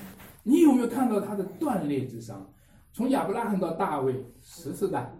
[0.43, 2.53] 你有没有看到他的断裂之伤？
[2.93, 5.11] 从亚伯拉罕到大卫十四代，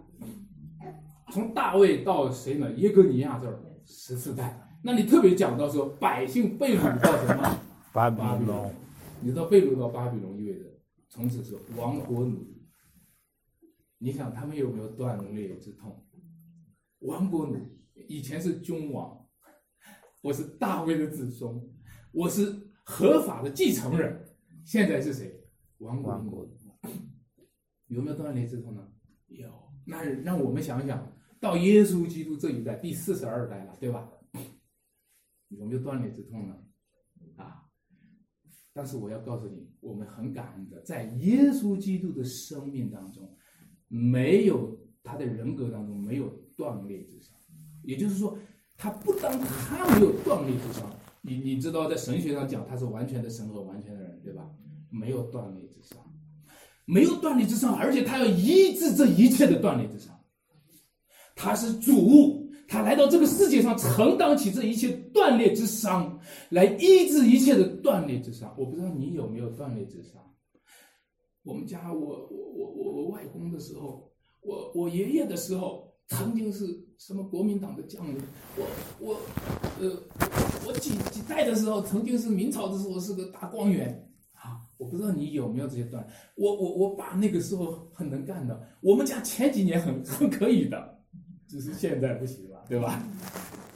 [1.32, 2.70] 从大卫到谁呢？
[2.74, 4.64] 耶格尼亚这儿十四代。
[4.82, 7.58] 那你特别讲到说，百姓被掳到什么？
[7.92, 8.70] 巴比伦。
[9.20, 10.64] 你知道被掳到巴比伦意味着
[11.08, 12.38] 从此是亡国奴。
[13.98, 16.04] 你想他们有没有断裂之痛？
[17.00, 17.56] 亡国奴。
[18.06, 19.26] 以前是君王，
[20.22, 21.60] 我是大卫的子孙，
[22.12, 24.24] 我是合法的继承人。
[24.64, 25.42] 现在是谁？
[25.78, 26.12] 亡国
[27.86, 28.86] 有没有断裂之痛呢？
[29.28, 29.50] 有。
[29.86, 34.10] 那让我们想想，到耶稣基督这一代，第四十二代了，对吧？
[35.48, 36.56] 有没有断裂之痛呢？
[37.36, 37.64] 啊！
[38.74, 43.34] 但是我要告诉你，我们很感恩的，在耶稣基督的生命当中，
[43.86, 47.37] 没有他的人格当中没有断裂之伤。
[47.88, 48.36] 也就是说，
[48.76, 54.46] 他不当他没有断裂之伤，你你知道，在神学上讲，他是完全的神和完全的人，对吧？
[54.90, 55.98] 没有断裂之伤，
[56.84, 60.14] 没有断裂之伤，而且他要医治这一切的断裂之伤。
[61.34, 66.20] 他是主，他来到这个世界上，承担起这一切断裂之伤，
[66.50, 68.54] 来医治一切的断裂之伤。
[68.58, 70.22] 我不知道你有没有断裂之伤。
[71.42, 78.20] 我们家，我我我我我外公的时候，我我爷爷的时候，曾经是什么国民党的将领。
[78.56, 78.66] 我
[79.00, 79.14] 我
[79.80, 80.02] 呃，
[80.66, 84.66] 我几几代的时候，曾经是明朝的时候是个大官员啊。
[84.76, 86.06] 我不知道你有没有这些段，
[86.36, 91.00] 我我我爸那个时候很能干的，我们家前几年很 很可以的，
[91.46, 93.02] 只是现在不行了，对吧？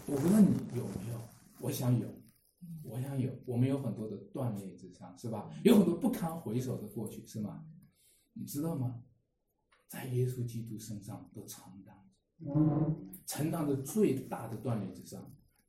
[0.06, 1.18] 我不知道你有没有，
[1.60, 2.06] 我想有，
[2.82, 5.48] 我想有，我们有很多的断裂之伤，是吧？
[5.62, 7.64] 有很多不堪回首的过去，是吗？
[8.32, 9.00] 你知道吗？
[9.88, 11.94] 在耶稣基督身上都承担，
[13.26, 15.20] 承担着最大的断裂之伤。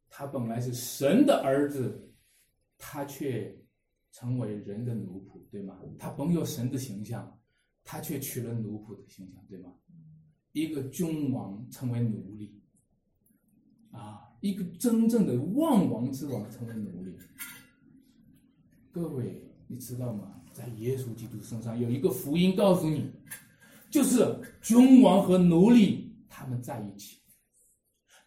[0.10, 2.14] 他本来是神的儿子，
[2.78, 3.58] 他却。
[4.16, 5.76] 成为人的奴仆，对吗？
[5.98, 7.36] 他本有神的形象，
[7.84, 9.74] 他却取了奴仆的形象，对吗？
[10.52, 12.62] 一个君王成为奴隶，
[13.90, 17.18] 啊，一个真正的万王之王成为奴隶。
[18.92, 20.40] 各位，你知道吗？
[20.52, 23.12] 在耶稣基督身上有一个福音告诉你，
[23.90, 24.24] 就是
[24.62, 26.03] 君王和奴隶
[26.44, 27.20] 他们在一起，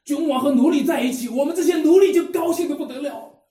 [0.02, 3.44] 君王和奴隶在一起，我们这些奴隶就高兴的不得了。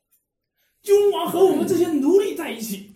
[0.82, 2.96] 君王和我们这些奴隶在一起，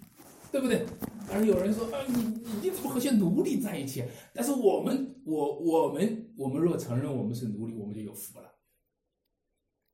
[0.52, 0.84] 对不对？
[1.32, 2.24] 而有人说啊，你
[2.64, 4.04] 你怎么和些奴隶在一起？
[4.34, 8.52] 但是我们，我我们我们若承认我们是奴隶，我们就有福了。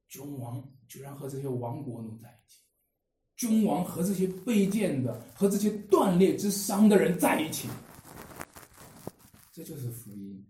[0.08, 2.62] 君王居然和这些亡国奴在一起，
[3.36, 7.68] 君王和这些卑贱的、和这些断裂之伤的人在一起，
[9.52, 10.46] 这就是福音，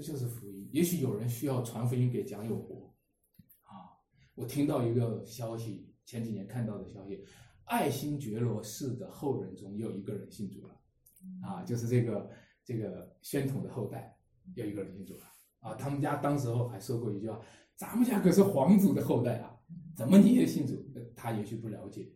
[0.00, 0.66] 这就是福音。
[0.72, 2.94] 也许有人需要传福音给蒋友国
[3.64, 3.92] 啊，
[4.34, 5.88] 我听到一个消息。
[6.06, 7.24] 前几年看到的消息，
[7.64, 10.80] 爱新觉罗氏的后人中有一个人信主了，
[11.40, 12.28] 啊，就是这个
[12.64, 14.16] 这个宣统的后代
[14.54, 15.22] 有一个人信主了，
[15.60, 17.40] 啊，他们家当时候还说过一句话
[17.76, 19.56] ：“咱们家可是皇族的后代啊，
[19.94, 20.84] 怎么你也信主？”
[21.14, 22.10] 他也许不了解，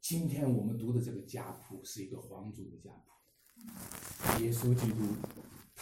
[0.00, 5.04] 今天我们读的这个家谱是一个皇族的家谱，耶稣基督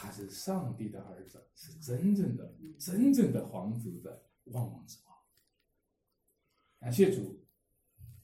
[0.07, 5.17] 他是上帝的儿子，是真正的真正的皇族的万王之王。
[6.79, 7.45] 感谢主。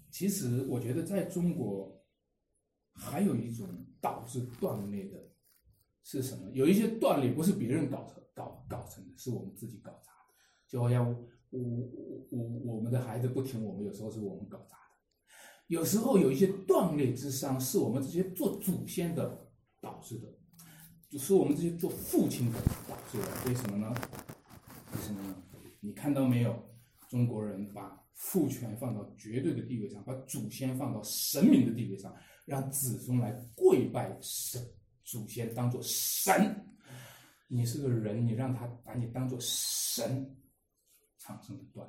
[0.09, 2.01] 其实我觉得在中国，
[2.95, 5.29] 还有一种导致断裂的，
[6.05, 6.49] 是什么？
[6.53, 10.35] 有一些断裂不是别人搞成、搞搞成的，是我们自己搞砸的。
[10.69, 11.11] 就好像
[11.51, 14.83] 我我我我们的孩子不听我们，有时候是我们搞砸的。
[15.67, 20.29] 有时候有一些断裂之伤，是我们这些做祖先的导致的，
[21.13, 23.29] 就是我们这些做父亲的导致的。
[23.47, 23.95] 为什么呢？
[24.95, 25.37] 为什么呢？
[25.81, 26.59] 你看到没有？
[27.09, 28.01] 中国人把。
[28.15, 34.65] 父权放到绝对的地位上，把祖先放到神明的地位上，让子孙来跪拜神
[35.03, 36.55] 祖先，当做神。
[37.49, 40.37] 你是个人，你让他把你当做神，
[41.19, 41.89] 产生的断。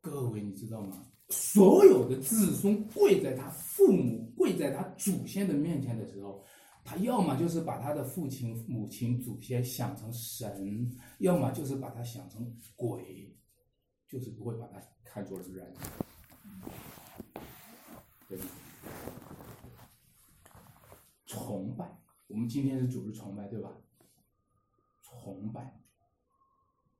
[0.00, 1.04] 各位，你知道吗？
[1.28, 6.42] 所有的子孙跪在他父母、跪在他祖先的面前的时候，
[6.86, 13.36] 他要么就是把他的父亲、母亲、祖先想成神，要么就是把他想成鬼。
[14.08, 15.74] 就是不会把他看作是人，
[18.28, 18.38] 对
[21.26, 23.72] 崇拜，我们今天是组织崇拜，对吧？
[25.02, 25.80] 崇拜，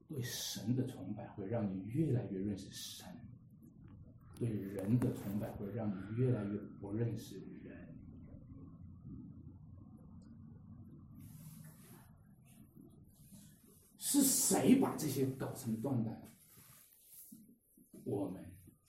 [0.09, 3.07] 对神的崇拜会让你越来越认识神；
[4.37, 7.56] 对人的崇拜会让你越来越不认识人。
[14.09, 16.12] 是谁把这些搞成断代？
[18.05, 18.40] 我们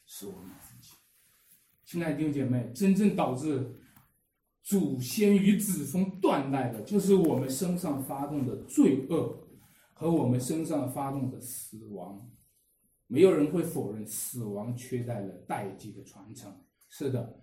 [0.06, 0.94] 是我们自己，
[1.84, 3.82] 亲爱的弟兄姐妹，真正导致
[4.62, 9.48] 祖先与子孙断代的，就是我们身上发动的罪恶
[9.96, 12.30] 和我们身上发动的死亡。
[13.08, 16.64] 没有人会否认，死亡缺代了代际的传承。
[16.90, 17.42] 是的，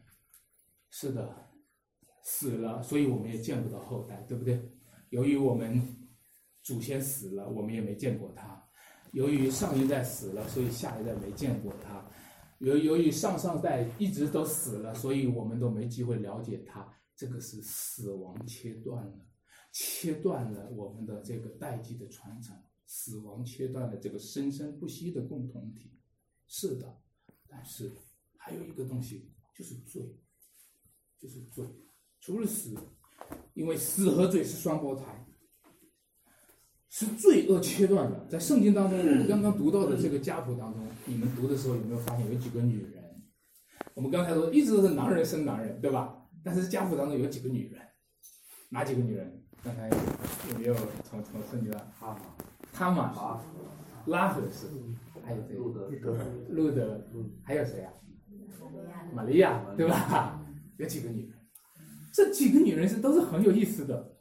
[0.91, 1.51] 是的，
[2.23, 4.71] 死了，所以我们也见不到后代，对不对？
[5.11, 6.04] 由于我们
[6.65, 8.61] 祖先死了，我们也没见过他。
[9.13, 12.05] 由于上一代死了，所以下一代没见过他。
[12.59, 16.93] 由由于上上代一直都死了，所以我们都没机会了解他。
[17.15, 19.27] 这个是死亡切断了，
[19.71, 22.57] 切断了我们的这个代际的传承。
[22.87, 25.93] 死亡切断了这个生生不息的共同体。
[26.47, 27.01] 是的，
[27.47, 27.93] 但是
[28.37, 30.03] 还有一个东西就是罪，
[31.19, 31.65] 就是罪。
[32.21, 32.75] 除了死，
[33.53, 35.27] 因为死和罪是双胞胎。
[36.97, 43.03] 是罪恶切断的，在圣经当中，我们刚刚读到的这个家谱当中，你们读的时候有没有发现有几个女人？
[43.95, 46.17] 我们刚才说一直都是男人生男人，对吧？
[46.45, 47.83] 但是家谱当中有几个女人，
[48.69, 49.43] 哪几个女人？
[49.65, 51.81] 刚才有没有从从圣经上？
[51.99, 52.17] 啊，
[52.73, 53.43] 他玛啊，
[54.07, 54.69] 拉合氏，
[55.25, 55.57] 还有谁？
[55.57, 55.91] 路德，
[56.49, 57.05] 路德，
[57.43, 57.93] 还有谁啊？
[59.13, 60.41] 玛利亚，对吧？
[60.77, 61.33] 有几个女人？
[62.13, 64.14] 这几个女人是都是很有意思的，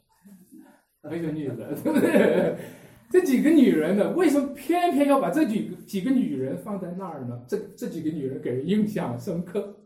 [1.10, 2.56] 很有意思的， 对不对？
[3.10, 7.44] 这几个女人呢，为什么偏偏要把这几个几个女人放在那儿呢？
[7.46, 9.76] 这这几个女人给人印象深刻，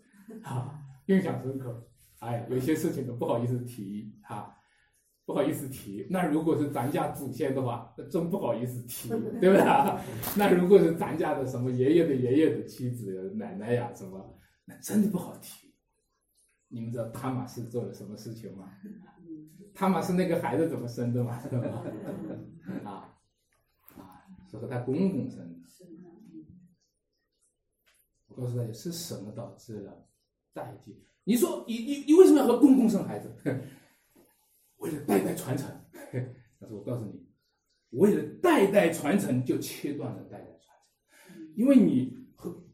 [0.43, 1.85] 啊，印象深刻。
[2.21, 4.49] 哎，有些事情都不好意思提啊，
[5.27, 6.07] 不好意思提。
[6.09, 9.63] 那如果是咱家祖先的话，那真不好意思提，对不对？
[10.37, 15.69] 那如果是咱家的什么爷爷的爷爷的妻子、奶奶呀什么，那真的不好提。
[16.69, 18.71] 你们知道他马斯做了什么事情吗？
[19.75, 21.35] 他玛是那个孩子怎么生的嘛？
[22.85, 23.15] 啊
[23.97, 25.59] 啊，是和他公公生的。
[28.29, 30.07] 我告诉大家，是什么导致了
[30.53, 31.05] 代际？
[31.25, 33.35] 你说你你你为什么要和公公生孩子？
[34.79, 35.69] 为了代代传承。
[36.61, 37.27] 但是我告诉你，
[37.91, 40.77] 为了代代传承，就切断了代代传
[41.29, 42.65] 承，因为你和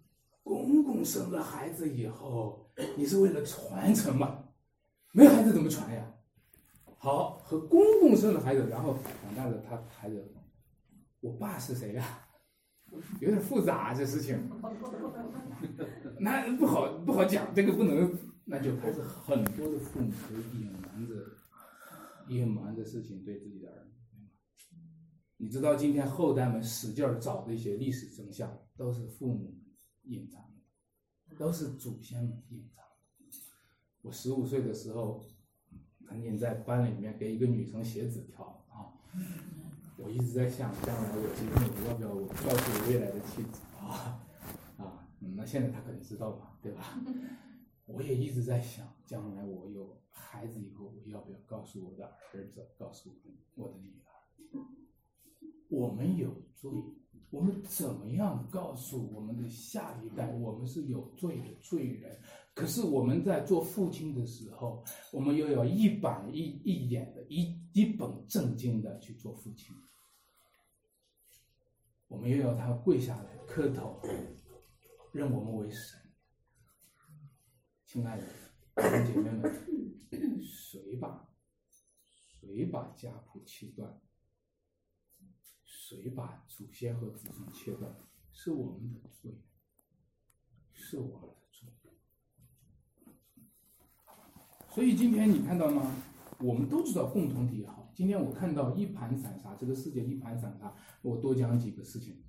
[0.43, 4.45] 公公生了孩子以后，你是为了传承嘛，
[5.13, 6.14] 没有孩子怎么传呀？
[7.05, 10.27] 好，和公公生的孩子，然后长大了，他孩子，
[11.21, 12.27] 我爸是谁呀？
[13.21, 14.49] 有点复杂这事情，
[16.19, 18.11] 那不好不好讲，这个不能，
[18.47, 21.15] 那就还是很多的父母都隐瞒着，
[22.29, 23.93] 隐瞒着事情对自己的儿女。
[25.37, 29.55] 你知道今天后代们使劲儿找这些历史真相，都是父母
[30.05, 33.39] 隐藏的，都是祖先们隐藏的。
[34.01, 35.23] 我十五岁的时候，
[36.15, 38.95] 曾经在班里面给一个女生写纸条啊。
[39.97, 44.23] 我一直在想，将来我结婚我要不要我告诉我未来的妻子啊
[44.79, 47.01] 啊，嗯那现在她肯定知道嘛，对吧？
[47.87, 53.11] 我也一直在想，将来我有孩子以后，我要不要告诉我的儿子，告诉
[53.57, 54.63] 我的女儿，
[55.69, 56.71] 我们有罪，
[57.31, 62.19] 我们怎么样告诉我们的下一代，我们是有罪的罪人？
[62.55, 69.75] 可是我们在做父亲的时候，我们又要一板一一眼的一一本正经的去做父亲。
[72.07, 74.01] 我们又要他跪下来磕头，
[75.13, 75.99] 认我们为神。
[77.85, 78.25] 亲爱的
[78.77, 79.53] 弟姐妹们，
[80.41, 81.29] 谁把
[82.41, 84.01] 谁把家谱切断？
[85.87, 87.95] 谁把祖先和子孙切断？
[88.33, 89.39] 是我们的罪，
[90.73, 91.47] 是我们的
[91.83, 91.93] 罪。
[94.71, 95.95] 所以今天你看到吗？
[96.41, 97.93] 我们都知道共同体好。
[97.95, 100.75] 今天我看到一盘散沙，这个世界一盘散沙。
[101.03, 102.25] 我多讲几个事情。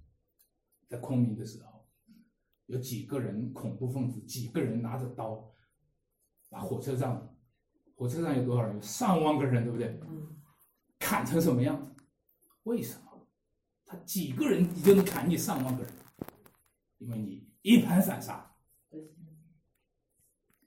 [0.89, 1.87] 在昆明的时候，
[2.65, 5.49] 有几个人恐怖分子，几个人拿着刀，
[6.49, 7.33] 把火车上，
[7.95, 8.81] 火车上有多少人？
[8.81, 9.97] 上万个人，对不对？
[10.99, 11.95] 砍成什么样子？
[12.63, 13.04] 为什么？
[14.05, 15.91] 几个人你就能砍你上万个人？
[16.97, 18.51] 因为你一盘散沙，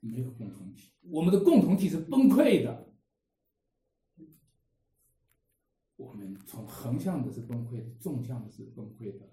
[0.00, 0.92] 没有共同体。
[1.02, 2.86] 我们的共同体是崩溃的。
[5.96, 9.28] 我们从横向的是崩溃的，纵向的是崩溃的。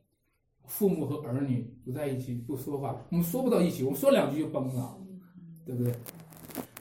[0.66, 5.00] 父母和儿女不在一起，不说话，我们说不到一起，我们说两句就崩了，
[5.64, 5.94] 对不对？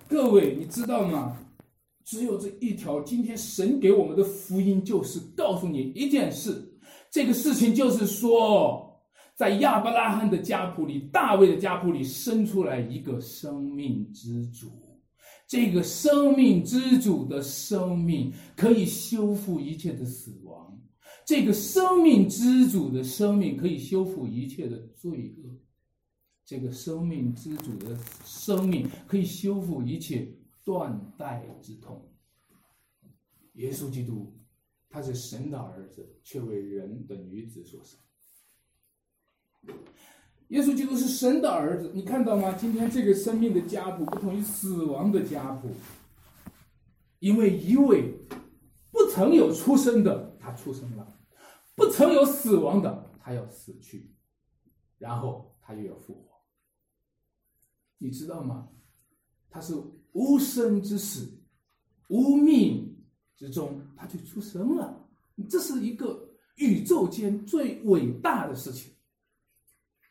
[0.08, 1.36] 各位，你知道吗？
[2.02, 6.73] 只有这一条，今天神给我们的福音就是告诉你一件事，
[7.14, 9.00] 这个事情就是说，
[9.36, 14.66] 在亚伯拉罕的家谱里，大卫的家谱里生出来一个生命之主。
[15.46, 20.76] 这个生命之主的生命可以修复一切的死亡，
[21.24, 25.56] 这个生命之主的生命可以修复一切的罪恶，
[26.44, 30.28] 这个生命之主的生命可以修复一切
[30.64, 32.04] 断代之痛。
[33.52, 34.36] 耶稣基督，
[34.94, 37.98] 他是神的儿子，却为人的女子所生。
[40.50, 42.52] 耶稣基督是神的儿子，你看到吗？
[42.52, 45.68] 今天这个生命的家谱不同于死亡的家谱，
[47.18, 48.14] 因为一位
[48.92, 51.18] 不曾有出生的他出生了，
[51.74, 54.14] 不曾有死亡的他要死去，
[54.98, 56.40] 然后他又要复活。
[57.98, 58.68] 你知道吗？
[59.50, 59.74] 他是
[60.12, 61.42] 无生之死，
[62.06, 62.93] 无命
[63.36, 65.08] 之中，他就出生了。
[65.50, 68.94] 这是一个宇宙间最伟大的事情。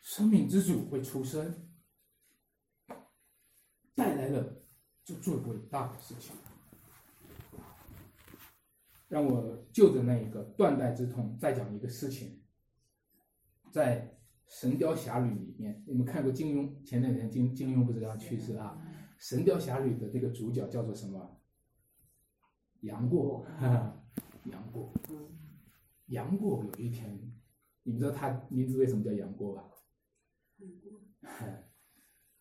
[0.01, 1.69] 生命之主会出生，
[3.95, 4.65] 带来了
[5.05, 6.35] 就最伟大的事情。
[9.07, 12.43] 让我就着那一个断代之痛，再讲一个事情。
[13.71, 14.01] 在
[14.59, 16.85] 《神雕侠侣》里面，你们看过金庸？
[16.85, 18.77] 前两天金金庸不是要去世啊？
[19.17, 21.39] 《神雕侠侣》的这个主角叫做什么？
[22.83, 23.45] 杨过，
[24.45, 24.93] 杨过，
[26.07, 27.17] 杨过有一天，
[27.83, 29.69] 你们知道他名字为什么叫杨过吧？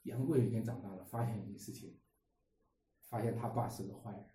[0.03, 2.01] 杨过有一天长大了，发现一件事情，
[3.09, 4.29] 发现他爸是个坏人。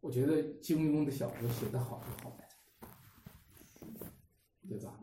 [0.00, 2.48] 我觉得金庸的小说写的好就好在
[4.68, 4.98] 对吧？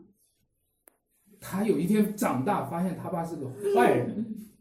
[1.40, 4.52] 他有一天长大，发现他爸是个坏人，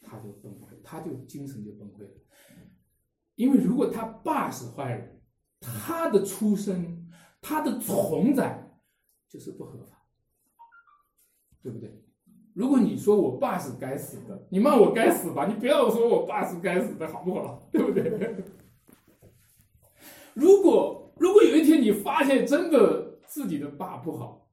[0.00, 2.10] 他就崩溃，他就精神就崩溃了。
[3.34, 5.20] 因为如果他爸是坏人，
[5.60, 8.78] 他的出生，他的存在
[9.28, 10.06] 就是不合法，
[11.60, 12.00] 对不对？
[12.54, 17.68] 如果你说我爸是该死的，你骂我该死吧，你不要说我爸是该死的，好不好？
[17.72, 18.44] 对不对？
[20.34, 24.48] 如果如果有一天你发现真的自己的爸不好，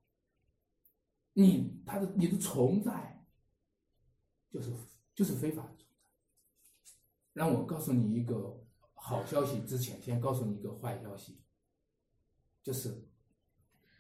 [1.33, 3.23] 你他的你的存在
[4.49, 4.71] 就是
[5.13, 5.80] 就是非法的。
[7.33, 8.63] 让我告诉你一个
[8.93, 11.41] 好消息之前，先告诉你一个坏消息，
[12.61, 13.07] 就是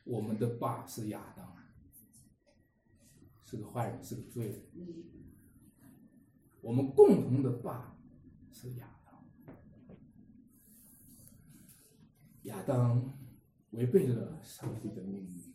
[0.03, 1.55] 我们的爸是亚当，
[3.43, 4.63] 是个坏人，是个罪人。
[6.61, 7.97] 我们共同的爸
[8.51, 9.25] 是亚当，
[12.43, 13.17] 亚当
[13.71, 15.51] 违背了上帝的命令。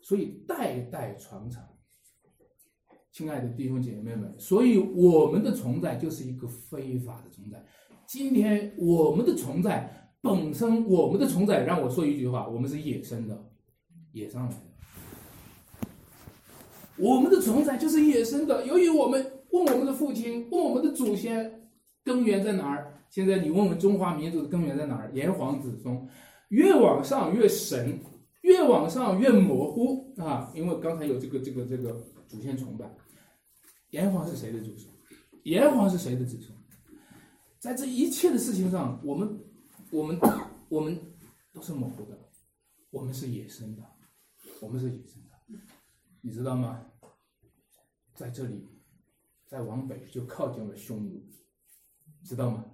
[0.00, 1.62] 所以代代传承，
[3.18, 7.60] 亲爱的弟兄姐妹们，所以我们的存在就是一个非法的存在。
[8.06, 13.36] 今天我们的存在本身，我们的存在，让我说一句话：我们是野生的，
[14.12, 15.88] 野上来的。
[16.96, 18.64] 我们的存在就是野生的。
[18.64, 21.68] 由于我们问我们的父亲，问我们的祖先，
[22.04, 23.02] 根源在哪儿？
[23.10, 25.10] 现在你问问中华民族的根源在哪儿？
[25.12, 26.06] 炎黄子孙，
[26.50, 27.98] 越往上越神。
[28.42, 30.50] 越往上越模糊啊！
[30.54, 32.86] 因为刚才有这个这个这个祖先崇拜，
[33.90, 34.92] 炎黄是谁的祖孙？
[35.44, 36.56] 炎黄是谁的子孙？
[37.58, 39.40] 在这一切的事情上，我们
[39.90, 40.18] 我们
[40.68, 41.00] 我们
[41.52, 42.18] 都是模糊的，
[42.90, 43.82] 我们是野生的，
[44.60, 45.30] 我们是野生的，
[46.20, 46.84] 你知道吗？
[48.14, 48.66] 在这里，
[49.46, 51.24] 再往北就靠近了匈奴，
[52.24, 52.64] 知道吗？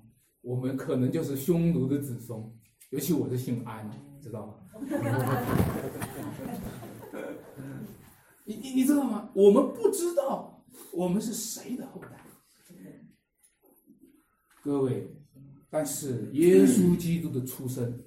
[0.42, 2.38] 我们可能就是匈奴的子孙，
[2.90, 3.88] 尤其我是姓安，
[4.20, 4.54] 知道吗？
[8.44, 9.30] 你你你知道吗？
[9.34, 10.53] 我们不知道
[10.94, 12.24] 我们是谁的后代，
[14.62, 15.10] 各位。
[15.68, 18.00] 但是耶稣基督的出生，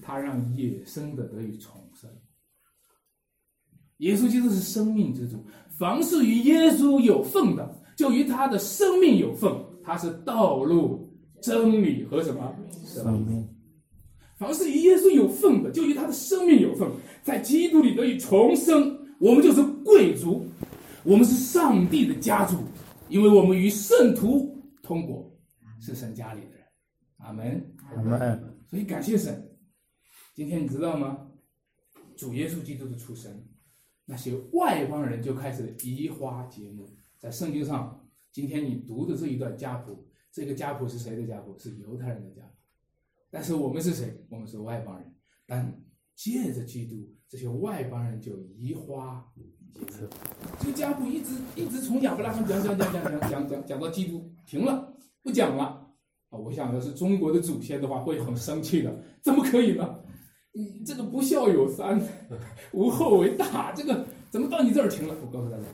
[0.00, 2.08] 他让野生的得以重生。
[3.98, 5.44] 耶稣基督是生命之主，
[5.76, 9.52] 凡是与耶稣有份的，就与他的生命有份。
[9.84, 13.48] 他是道路、真理和什么生命？
[14.38, 16.88] 凡是与耶稣有份的，就与他的生命有份，
[17.24, 18.96] 在基督里得以重生。
[19.18, 20.44] 我们就是贵族，
[21.04, 22.62] 我们是上帝的家族，
[23.08, 25.36] 因为我们与圣徒通过，
[25.80, 26.66] 是神家里的人。
[27.16, 28.56] 阿门，阿门。
[28.70, 29.50] 所以感谢神。
[30.34, 31.28] 今天你知道吗？
[32.16, 33.44] 主耶稣基督的出生，
[34.04, 36.88] 那些外邦人就开始移花接木。
[37.18, 41.58] 在圣经上，今天你读的这一段家谱，这个家谱是谁的家谱？
[41.58, 42.54] 是犹太人的家谱。
[43.28, 44.24] 但是我们是谁？
[44.28, 45.12] 我们是外邦人。
[45.46, 45.82] 但
[46.14, 49.84] 借着基督，这些外邦人就移花接木。
[50.62, 55.64] 这个家谱一直一直从亚伯拉罕讲讲讲讲讲讲讲讲到基督，停了，不讲了。
[56.28, 59.98] 啊，我想的是中国的祖先的话会很生气的，怎么可以呢？
[60.52, 62.00] 你这个不孝有三，
[62.72, 65.16] 无后为大，这个怎么到你这儿停了？
[65.20, 65.64] 我告诉大家，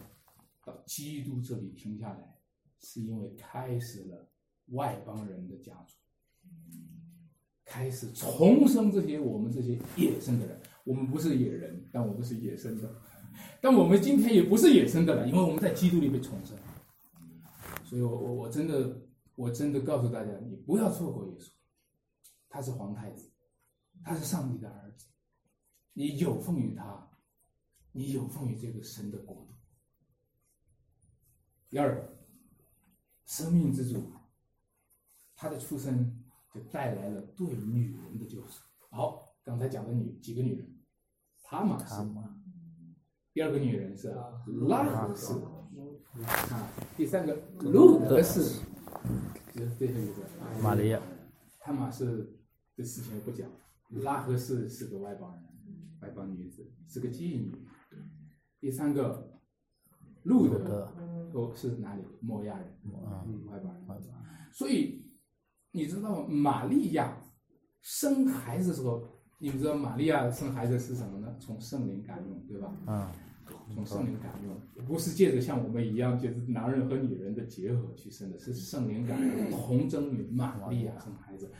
[0.65, 2.39] 到基督这里停下来，
[2.81, 4.27] 是因为开始了
[4.71, 5.95] 外邦人的家族。
[7.67, 12.89] 开始重生这些我们这些野生的人，我们不是野人，但我们是野生的，
[13.61, 16.57] 但我们今天也不是野生的了，因为我们在基督里被重生。
[17.85, 19.01] 所以我我我真的
[19.35, 21.49] 我真的告诉大家，你不要错过耶稣，
[22.49, 23.31] 他是皇太子，
[24.05, 25.07] 他是上帝的儿子，
[25.93, 27.09] 你有奉于他，
[27.93, 29.55] 你有奉于这个神的国度。
[31.69, 32.17] 第二，
[33.25, 34.13] 生命之主，
[35.35, 36.15] 他的出生。
[36.55, 38.63] 就带来了对女人的救赎。
[38.89, 40.67] 好，刚才讲的女几个女人，
[41.43, 42.03] 塔玛是，
[43.39, 44.13] 第二个女人是
[44.67, 45.41] 拉合斯，
[46.25, 48.65] 啊，第三个路德是，
[49.55, 50.25] 就是最后一个
[50.61, 51.01] 玛利亚。
[51.61, 52.37] 他玛是
[52.77, 53.49] 的事情不讲，
[53.91, 55.45] 拉合斯是个外邦人，
[56.03, 57.53] 外邦女子是个妓女。
[58.59, 59.39] 第三个
[60.25, 60.93] 路德
[61.33, 62.03] 哦是哪里？
[62.21, 63.85] 摩亚人，嗯，外邦人，
[64.53, 65.07] 所以。
[65.71, 67.23] 你知道玛利亚
[67.83, 69.07] 生孩子的时候，
[69.39, 71.37] 你们知道玛利亚生孩子是什么呢？
[71.39, 72.75] 从圣灵感动，对吧？
[72.87, 73.13] 啊。
[73.75, 81.51] 从圣灵感用，不是借着像我们一样，就是男人和女人的结合去生的，是圣灵感动，童贞女玛利亚生孩子。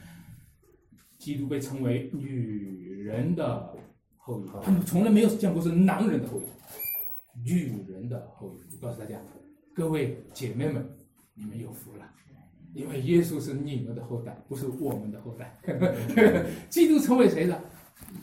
[1.19, 3.75] 基督被称为女人的
[4.17, 6.45] 后裔，他们从来没有见过是男人的后裔，
[7.43, 8.59] 女人的后裔。
[8.77, 9.19] 我告诉大家，
[9.75, 10.89] 各位姐妹们，
[11.35, 12.09] 你们有福了，
[12.73, 15.59] 因为耶稣是你们的后代，不是我们的后代。
[16.71, 17.61] 基督成为谁的？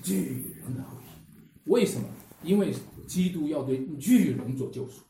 [0.06, 1.70] 女人的后裔。
[1.70, 2.08] 为什么？
[2.44, 2.72] 因为
[3.06, 5.04] 基督要对巨人做救赎。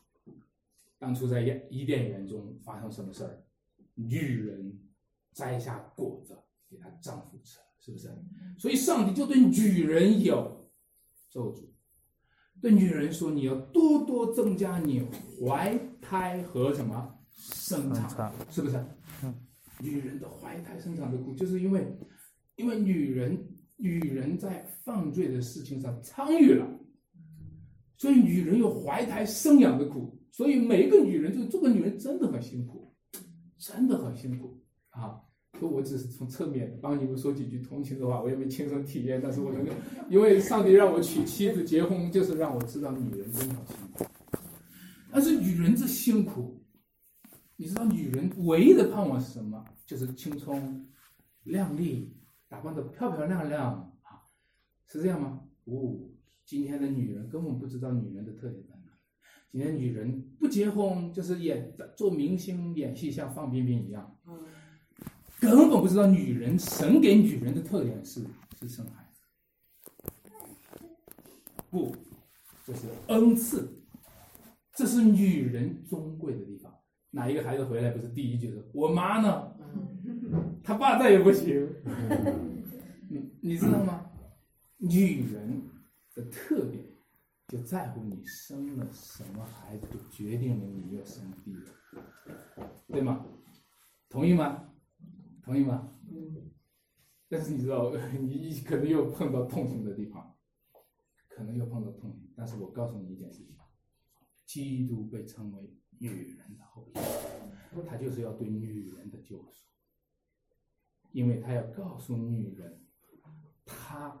[0.98, 3.44] 当初在伊甸园中发生什么事儿？
[3.94, 4.78] 女人
[5.32, 6.36] 摘下果子
[6.68, 7.58] 给她丈夫吃。
[7.78, 8.10] 是不是？
[8.58, 10.68] 所以上帝就对女人有
[11.30, 11.68] 咒诅，
[12.60, 15.06] 对女人说：“你要多多增加你
[15.38, 18.84] 怀胎和什么生产，是不是？”
[19.78, 21.86] 女人的怀胎生产的苦，就是因为，
[22.56, 26.66] 因为女人女人在犯罪的事情上参与了，
[27.96, 30.18] 所以女人有怀胎生养的苦。
[30.30, 32.94] 所以每一个女人，就做个女人真的很辛苦，
[33.58, 35.22] 真的很辛苦啊。
[35.62, 39.72] 我只是从侧面帮你们说几句同情的话，我也没亲身体验，但是我能够，
[40.10, 44.04] 因为上帝让我娶妻子结婚，就是让我知道女人真的辛苦。
[45.10, 46.62] 但是女人这辛苦，
[47.56, 49.64] 你知道女人唯一的盼望是什么？
[49.86, 50.86] 就是青春、
[51.44, 52.14] 靓丽，
[52.46, 53.72] 打扮的漂漂亮亮
[54.02, 54.20] 啊，
[54.86, 55.40] 是这样吗？
[55.64, 56.14] 不，
[56.46, 58.92] 今天的女人根本不知道女人的特点在哪。
[59.50, 64.16] 今天女人不结婚就是演做明星演戏，像范冰冰一样。
[65.40, 68.24] 根本不知道女人，神给女人的特点是
[68.60, 69.20] 是生孩子，
[71.68, 71.92] 不，
[72.64, 73.82] 这是恩赐，
[74.72, 76.72] 这是女人尊贵的地方。
[77.10, 79.52] 哪一个孩子回来不是第一句说“我妈呢”，
[80.62, 81.68] 他爸再也不行。
[83.08, 84.08] 你你知道吗？
[84.78, 85.62] 女人
[86.16, 86.84] 的特点
[87.46, 91.62] 就在乎你生了什么孩子，就决定了你要什么地位，
[92.88, 93.24] 对吗？
[94.08, 94.72] 同意吗？
[95.42, 95.92] 同意吗？
[96.10, 96.50] 嗯。
[97.28, 100.36] 但是你知道， 你可能又碰到痛心的地方，
[101.28, 102.32] 可能又碰到痛心。
[102.34, 103.54] 但是我告诉你一件事情：，
[104.46, 106.94] 基督被称为女人的后裔，
[107.86, 109.68] 他就是要对女人的救赎，
[111.12, 112.86] 因为他要告诉女人，
[113.64, 114.20] 他，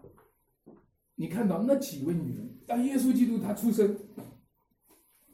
[1.16, 3.96] 你看到那几位女人，当耶稣基督他出生，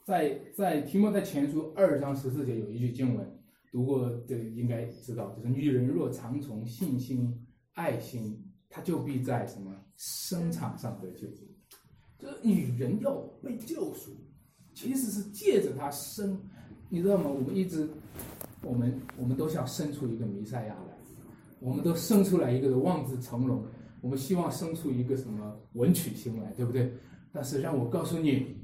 [0.04, 3.38] 在在提摩太前书二章十四节有一句经文。
[3.72, 7.34] 读过的应该知道，就是女人若常从信心、
[7.72, 11.26] 爱心，她就必在什么生产上得救。
[12.18, 14.10] 就是女人要被救赎，
[14.74, 16.38] 其实是借着她生，
[16.90, 17.30] 你知道吗？
[17.30, 17.88] 我们一直，
[18.62, 20.94] 我们我们都想生出一个弥赛亚来，
[21.58, 23.64] 我们都生出来一个望子成龙，
[24.02, 26.92] 我们希望生出一个什么文曲星来，对不对？
[27.32, 28.60] 但是让我告诉你，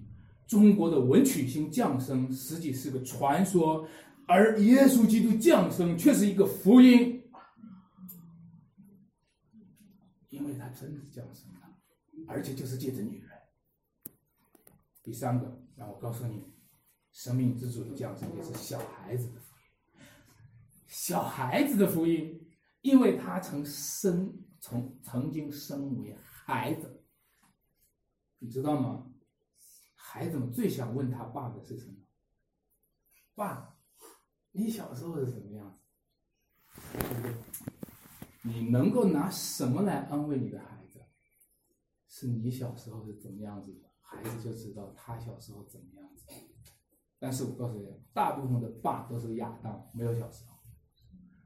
[0.46, 3.88] 中国的文曲星降生实际是个传说。
[4.26, 7.22] 而耶稣基督降生却是一个福音，
[10.28, 11.74] 因为他真的降生了，
[12.26, 13.30] 而且就是借着女人。
[15.02, 16.44] 第三个，让我告诉你，
[17.10, 20.04] 生命之主的降生也是小孩子的福音，
[20.86, 22.38] 小孩子的福音，
[22.82, 24.30] 因为他曾生，
[24.60, 27.04] 从曾经生为孩子，
[28.38, 29.12] 你知道吗？
[29.94, 31.94] 孩子们最想问他爸的是什么？
[33.34, 33.76] 爸。
[34.52, 35.78] 你小时候是什么样
[36.72, 36.98] 子？
[36.98, 37.34] 对不对？
[38.42, 41.04] 你能够拿什么来安慰你的孩子？
[42.08, 46.24] 是你小时候是怎么样子的，孩子就知道他小时候怎么样子。
[47.20, 50.56] 但是我告诉你，大部分的爸都是亚当没有小时候，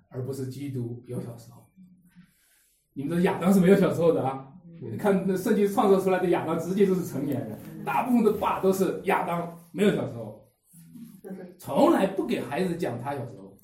[0.09, 1.62] 而不是基督有小时候。
[2.95, 4.53] 你们的亚当是没有小时候的啊！
[4.81, 7.59] 你看那圣经创造出来的亚当，直接就是成年人。
[7.85, 10.51] 大部分的爸都是亚当没有小时候。
[11.59, 13.57] 从来不给孩子讲他小时候，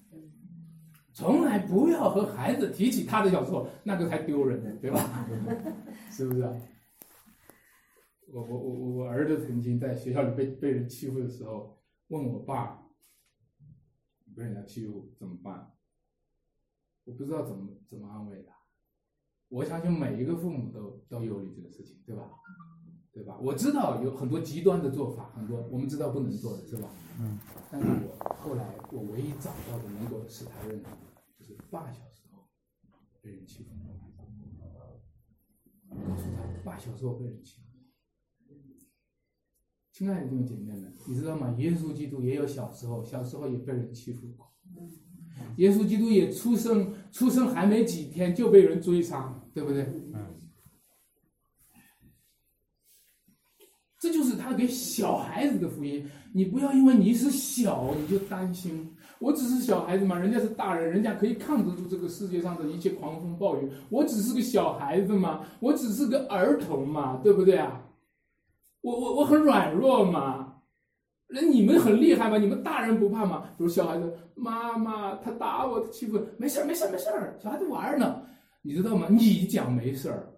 [1.12, 5.26] 从来不要和孩子提起他的小时候，那个才丢人呢，对吧？
[6.11, 6.43] 是不是？
[8.33, 12.83] 我我我我我儿子曾经在学校里被被人欺负的时候，问我爸，
[14.37, 15.72] 被人家欺负怎么办？
[17.05, 18.58] 我不知道怎么怎么安慰他。
[19.49, 22.31] 我相信每一个父母都都有你这个事情，对吧？
[23.13, 23.39] 对吧？
[23.43, 26.89] 我知道有很多极端的做法，很多我们知道不能做的是吧？
[27.19, 27.39] 嗯。
[27.71, 30.99] 但是我后来我唯一找到的能够使他认同的，
[31.39, 32.47] 就是爸小时候
[33.23, 33.71] 被人欺负，
[35.91, 37.69] 告诉他爸小时候被人欺负。
[39.91, 41.57] 亲爱的弟兄姐妹们，你知道吗？
[41.59, 44.53] 耶稣基督也有小时候，小时候也被人欺负过。
[45.57, 49.87] 耶稣基督也出生，出生还没几天就被人追杀，对不对？
[54.01, 56.09] 这就是他给小孩子的福音。
[56.33, 63.69] 你不要因为你是小你就担心，我只是小孩子嘛，人家是大人，人家可以抗得住这个世界上的一切狂风暴雨。
[63.89, 67.83] 我只是个小孩子嘛，我只是个儿童嘛，对不对啊？
[68.83, 70.48] 我我我很软弱嘛。
[71.31, 72.39] 那你们很厉害吗？
[72.39, 73.55] 你们大人不怕吗？
[73.59, 78.26] 比如小孩子，妈妈他打我，他欺负，没事儿没事儿没事儿，小孩子玩呢，
[78.62, 79.09] 你知道吗？
[79.11, 80.33] 你讲没事儿，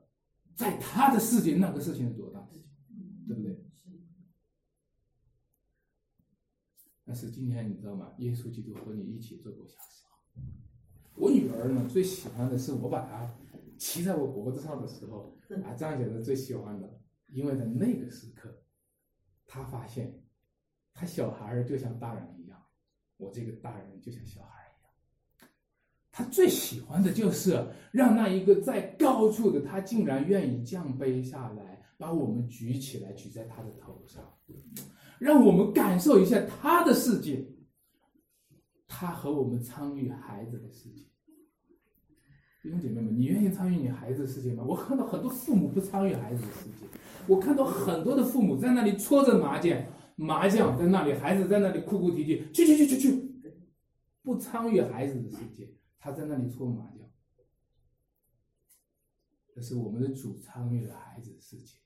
[0.57, 2.41] 在他的世界那个事情是多大，
[3.29, 3.57] 对不对？
[7.05, 8.09] 但是今天你知道吗？
[8.19, 10.43] 耶稣基督和你一起做过小时候，
[11.15, 13.33] 我女儿呢最喜欢的是我把她
[13.79, 18.53] 骑在我脖子上的时候，啊，这样讲是最喜欢的，因为在那个时刻，
[19.47, 20.20] 她发现。
[21.01, 22.59] 他小孩儿就像大人一样，
[23.17, 25.49] 我这个大人就像小孩儿一样。
[26.13, 34.23] 他最喜欢的就是让那一个在高处的他竟然愿意降杯下来，把我们举起来，举在他的头上，
[35.19, 37.43] 让我们感受一下他的世界。
[38.87, 41.07] 他和我们参与孩子的世界。
[42.63, 44.63] 弟兄姐妹们，你愿意参与你孩子的世界吗？
[44.69, 46.87] 我看到很多父母不参与孩子的世界，
[47.27, 49.75] 我看到很多的父母在那里搓着麻将。
[50.21, 53.53] 麻将在那里，孩子在那里哭哭啼啼，去去去去去，
[54.23, 55.67] 不参与孩子的世界，
[55.99, 57.11] 他在那里搓麻将。
[59.55, 61.79] 这是我们的主参与了孩子的世界，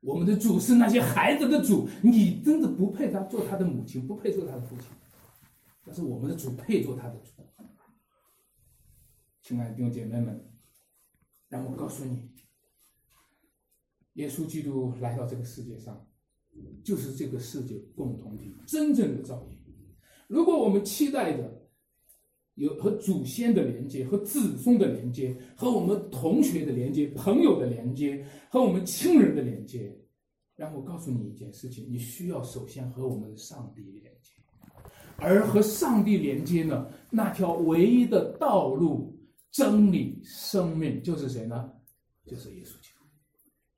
[0.00, 4.86] 我们的主是那些孩子的主，你真的不配他做他的母亲，不配做他的父亲，
[5.84, 7.30] 但是我们的主配做他的主。
[9.40, 10.52] 亲爱的弟兄姐妹们，
[11.48, 12.28] 让我告诉你，
[14.14, 16.04] 耶稣基督来到这个世界上。
[16.84, 19.56] 就是这个世界共同体真正的造诣。
[20.26, 21.62] 如果我们期待着
[22.54, 29.96] 有和祖先的连接、和子孙的连接、和我们同学的连接、朋友的连接、和我们亲人的连接，
[30.56, 34.32] 让我告诉你一件事情：你需要首先和我们上帝连接。
[35.16, 39.16] 而和上帝连接呢，那条唯一的道路、
[39.50, 41.72] 真理、生命，就是谁呢？
[42.26, 43.04] 就是耶稣基督。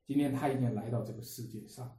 [0.07, 1.95] 今天他已经来到这个世界上。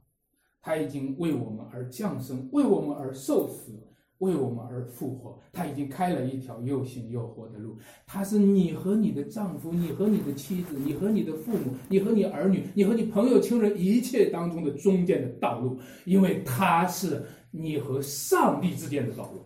[0.67, 3.71] 他已经为我们而降生，为我们而受死，
[4.17, 5.39] 为我们而复活。
[5.53, 7.77] 他已经开了一条又新又活的路。
[8.05, 19.39] 他是你和你的丈夫，你和你的妻子，你和你的父母，你和你儿女，你和你朋友亲人一切当中的中间的道路，因为他是你和上帝之间的道路。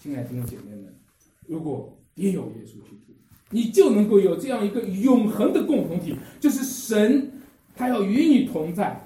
[0.00, 0.92] 亲爱的弟兄姐妹们，
[1.46, 3.12] 如果你有耶稣基督，
[3.50, 7.30] 你就能够有这样一个永恒的共同体，就是神，
[7.76, 9.00] 他要与你同在。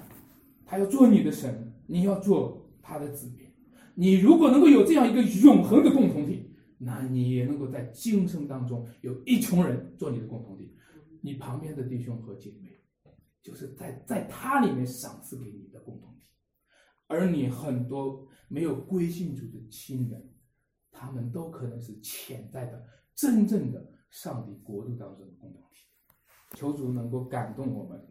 [0.67, 3.47] 他要做你的神，你要做他的子民。
[3.95, 10.75] 你如果能够有这样一个永恒的共同体，那你也能够在今生当中有一群人做你的共同体。
[11.21, 12.81] 你旁边的弟兄和姐妹，
[13.41, 16.21] 就是在在他里面赏赐给你的共同体。
[17.07, 20.29] 而你很多没有归信主的亲人，
[20.91, 25.79] 他们都可能是潜在的、真正的上帝国度当中的共同体。
[26.55, 28.05] 求主能够感动我们，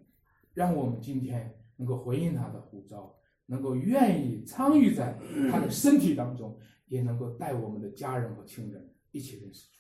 [0.54, 1.54] 让我们今天。
[1.76, 3.14] 能够回应他的呼召，
[3.46, 5.18] 能够愿意参与在
[5.50, 9.75] 他的身体当中，也能够带我们的家人和亲人一起认识主。